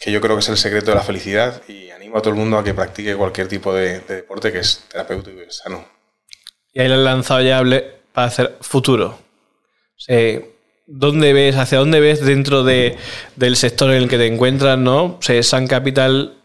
[0.00, 2.38] que yo creo que es el secreto de la felicidad y animo a todo el
[2.38, 5.84] mundo a que practique cualquier tipo de, deporte que es terapéutico y sano.
[6.72, 7.62] Y ahí le han lanzado ya
[8.12, 9.18] para hacer futuro.
[10.86, 12.96] ¿Dónde ves, hacia dónde ves dentro de,
[13.36, 15.18] del sector en el que te encuentras, no?
[15.18, 16.37] O San Capital,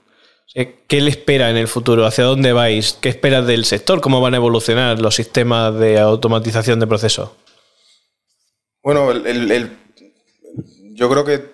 [0.54, 2.06] ¿qué le espera en el futuro?
[2.06, 2.98] ¿Hacia dónde vais?
[3.02, 4.02] ¿Qué esperas del sector?
[4.02, 7.32] ¿Cómo van a evolucionar los sistemas de automatización de procesos?
[8.84, 9.12] Bueno,
[10.94, 11.54] yo creo que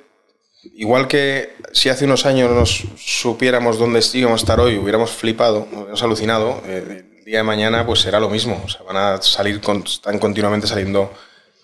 [0.73, 5.67] igual que si hace unos años nos supiéramos dónde íbamos a estar hoy, hubiéramos flipado,
[5.71, 8.61] hubiéramos alucinado, eh, el día de mañana pues será lo mismo.
[8.65, 11.11] O sea, van a salir, están continuamente saliendo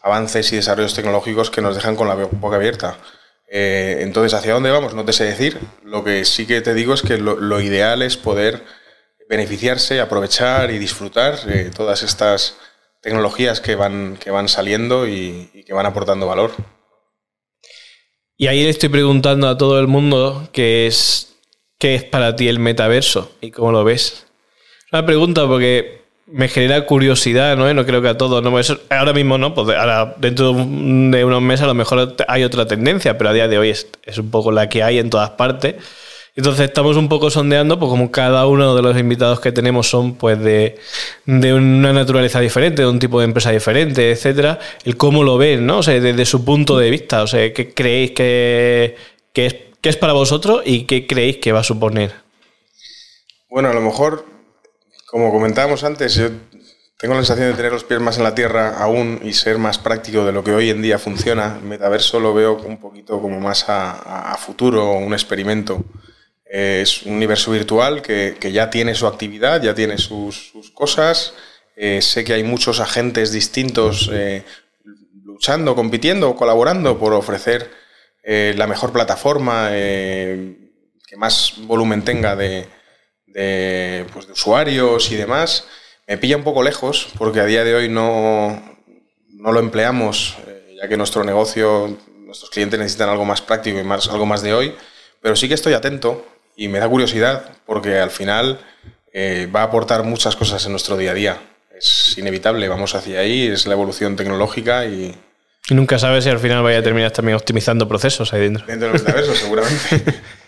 [0.02, 3.00] avances y desarrollos tecnológicos que nos dejan con la boca abierta.
[3.58, 4.94] Eh, entonces, ¿hacia dónde vamos?
[4.94, 5.58] No te sé decir.
[5.86, 8.66] Lo que sí que te digo es que lo, ideal es poder
[9.30, 12.58] beneficiarse, aprovechar y disfrutar de todas estas
[13.02, 16.52] tecnologías que van, que van saliendo y que van aportando valor.
[18.36, 21.38] Y ahí le estoy preguntando a todo el mundo qué es,
[21.80, 24.28] qué es para ti el metaverso y cómo lo ves.
[24.92, 27.72] Una pregunta porque me genera curiosidad, ¿no?
[27.74, 28.58] No creo que a todos, ¿no?
[28.90, 33.18] ahora mismo no, pues ahora dentro de unos meses a lo mejor hay otra tendencia,
[33.18, 35.76] pero a día de hoy es, es un poco la que hay en todas partes.
[36.36, 40.16] Entonces estamos un poco sondeando, pues como cada uno de los invitados que tenemos son
[40.16, 40.76] pues de,
[41.26, 45.78] una naturaleza diferente, de un tipo de empresa diferente, etcétera, el cómo lo ven, ¿no?
[45.78, 48.98] O sea, desde su punto de vista, o sea, qué creéis que,
[49.34, 52.12] es, que es para vosotros y qué creéis que va a suponer.
[53.50, 54.26] Bueno, a lo mejor,
[55.08, 56.30] como comentábamos antes, yo
[56.98, 59.78] tengo la sensación de tener los pies más en la tierra aún y ser más
[59.78, 61.60] práctico de lo que hoy en día funciona.
[61.62, 65.84] Metaverso lo veo un poquito como más a, a futuro, un experimento
[66.56, 71.34] es un universo virtual que, ya tiene su actividad, ya tiene sus, cosas.
[71.76, 74.44] Eh, sé que hay muchos agentes distintos eh,
[75.26, 77.70] luchando, compitiendo, colaborando por ofrecer
[78.24, 82.68] eh, la mejor plataforma que más volumen tenga de,
[84.14, 85.68] pues, de, usuarios y demás.
[86.08, 88.62] Me pilla un poco lejos porque a día de hoy no,
[89.30, 90.38] no lo empleamos,
[90.82, 94.54] ya que nuestro negocio, nuestros clientes necesitan algo más práctico y más, algo más de
[94.54, 94.76] hoy.
[95.22, 96.26] Pero sí que estoy atento
[96.56, 98.60] y me da curiosidad porque al final
[99.12, 101.42] eh, va a aportar muchas cosas en nuestro día a día.
[101.78, 105.16] Es inevitable, vamos hacia ahí, es la evolución tecnológica y...
[105.68, 108.66] Y nunca sabes si al final vaya a terminar también optimizando procesos ahí dentro.
[108.68, 110.22] Dentro del metaverso, seguramente.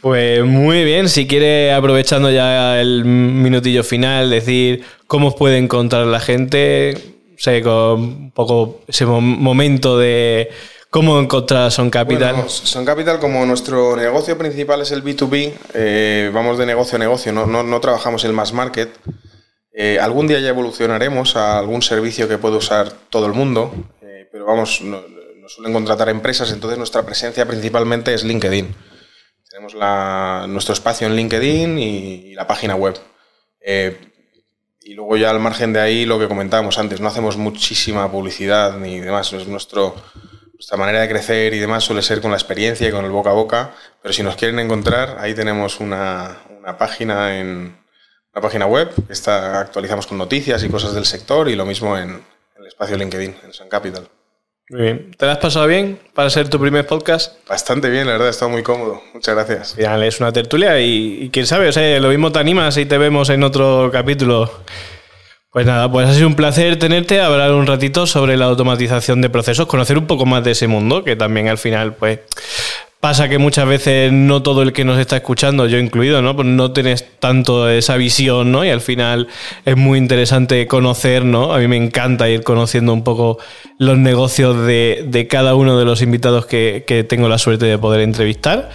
[0.00, 6.20] Pues muy bien, si quiere, aprovechando ya el minutillo final, decir cómo puede encontrar la
[6.20, 6.96] gente,
[7.36, 10.50] sé, con un poco ese momento de
[10.94, 12.48] ¿Cómo encontrar Son Capital?
[12.48, 17.32] Son Capital, como nuestro negocio principal es el B2B, eh, vamos de negocio a negocio,
[17.32, 18.90] no, no, trabajamos el mass market.
[19.72, 24.28] Eh, algún día ya evolucionaremos a algún servicio que puede usar todo el mundo, eh,
[24.30, 25.02] pero vamos, nos
[25.52, 28.72] suelen contratar empresas, entonces nuestra presencia principalmente es LinkedIn.
[29.54, 32.98] Tenemos nuestro espacio en LinkedIn y, la página web.
[34.82, 38.76] y luego ya al margen de ahí lo que comentábamos antes, no hacemos muchísima publicidad
[38.78, 39.94] ni demás, es nuestro
[40.54, 43.30] nuestra manera de crecer y demás suele ser con la experiencia y con el boca
[43.30, 46.36] a boca, pero si nos quieren encontrar, ahí tenemos una,
[46.76, 47.78] página en
[48.32, 51.96] una página web que está, actualizamos con noticias y cosas del sector y lo mismo
[51.96, 52.24] en,
[52.56, 54.08] el espacio LinkedIn, en Sun Capital.
[54.74, 55.12] Muy bien.
[55.16, 57.36] ¿Te lo has pasado bien para ser tu primer podcast?
[57.48, 59.00] Bastante bien, la verdad, he estado muy cómodo.
[59.14, 59.76] Muchas gracias.
[59.78, 63.30] es una tertulia y, quién sabe, o sea, lo mismo te animas y te vemos
[63.30, 64.50] en otro capítulo.
[65.52, 69.30] Pues nada, pues ha sido un placer tenerte, hablar un ratito sobre la automatización de
[69.30, 72.18] procesos, conocer un poco más de ese mundo, que también al final, pues
[73.04, 76.34] pasa que muchas veces no todo el que nos está escuchando, yo incluido, ¿no?
[76.34, 78.64] Pues no tienes tanto esa visión, ¿no?
[78.64, 79.28] Y al final
[79.66, 81.52] es muy interesante conocer, ¿no?
[81.52, 83.36] A mí me encanta ir conociendo un poco
[83.76, 88.00] los negocios de, cada uno de los invitados que, que tengo la suerte de poder
[88.00, 88.70] entrevistar.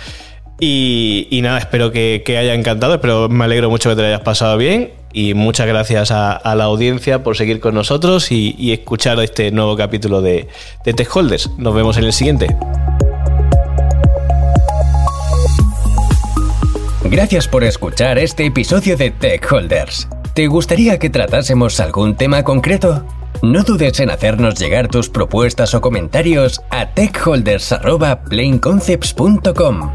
[0.60, 4.58] Y, nada, espero que, haya encantado, espero me alegro mucho que te lo hayas pasado
[4.58, 9.76] bien y muchas gracias a, la audiencia por seguir con nosotros y, escuchar este nuevo
[9.76, 10.50] capítulo de,
[10.86, 11.50] de Tech Holders.
[11.58, 12.56] Nos vemos en el siguiente.
[17.10, 20.08] Gracias por escuchar este episodio de Tech Holders.
[20.36, 23.04] ¿Te gustaría que tratásemos algún tema concreto?
[23.42, 29.92] No dudes en hacernos llegar tus propuestas o comentarios a techholders.planeconcepts.com.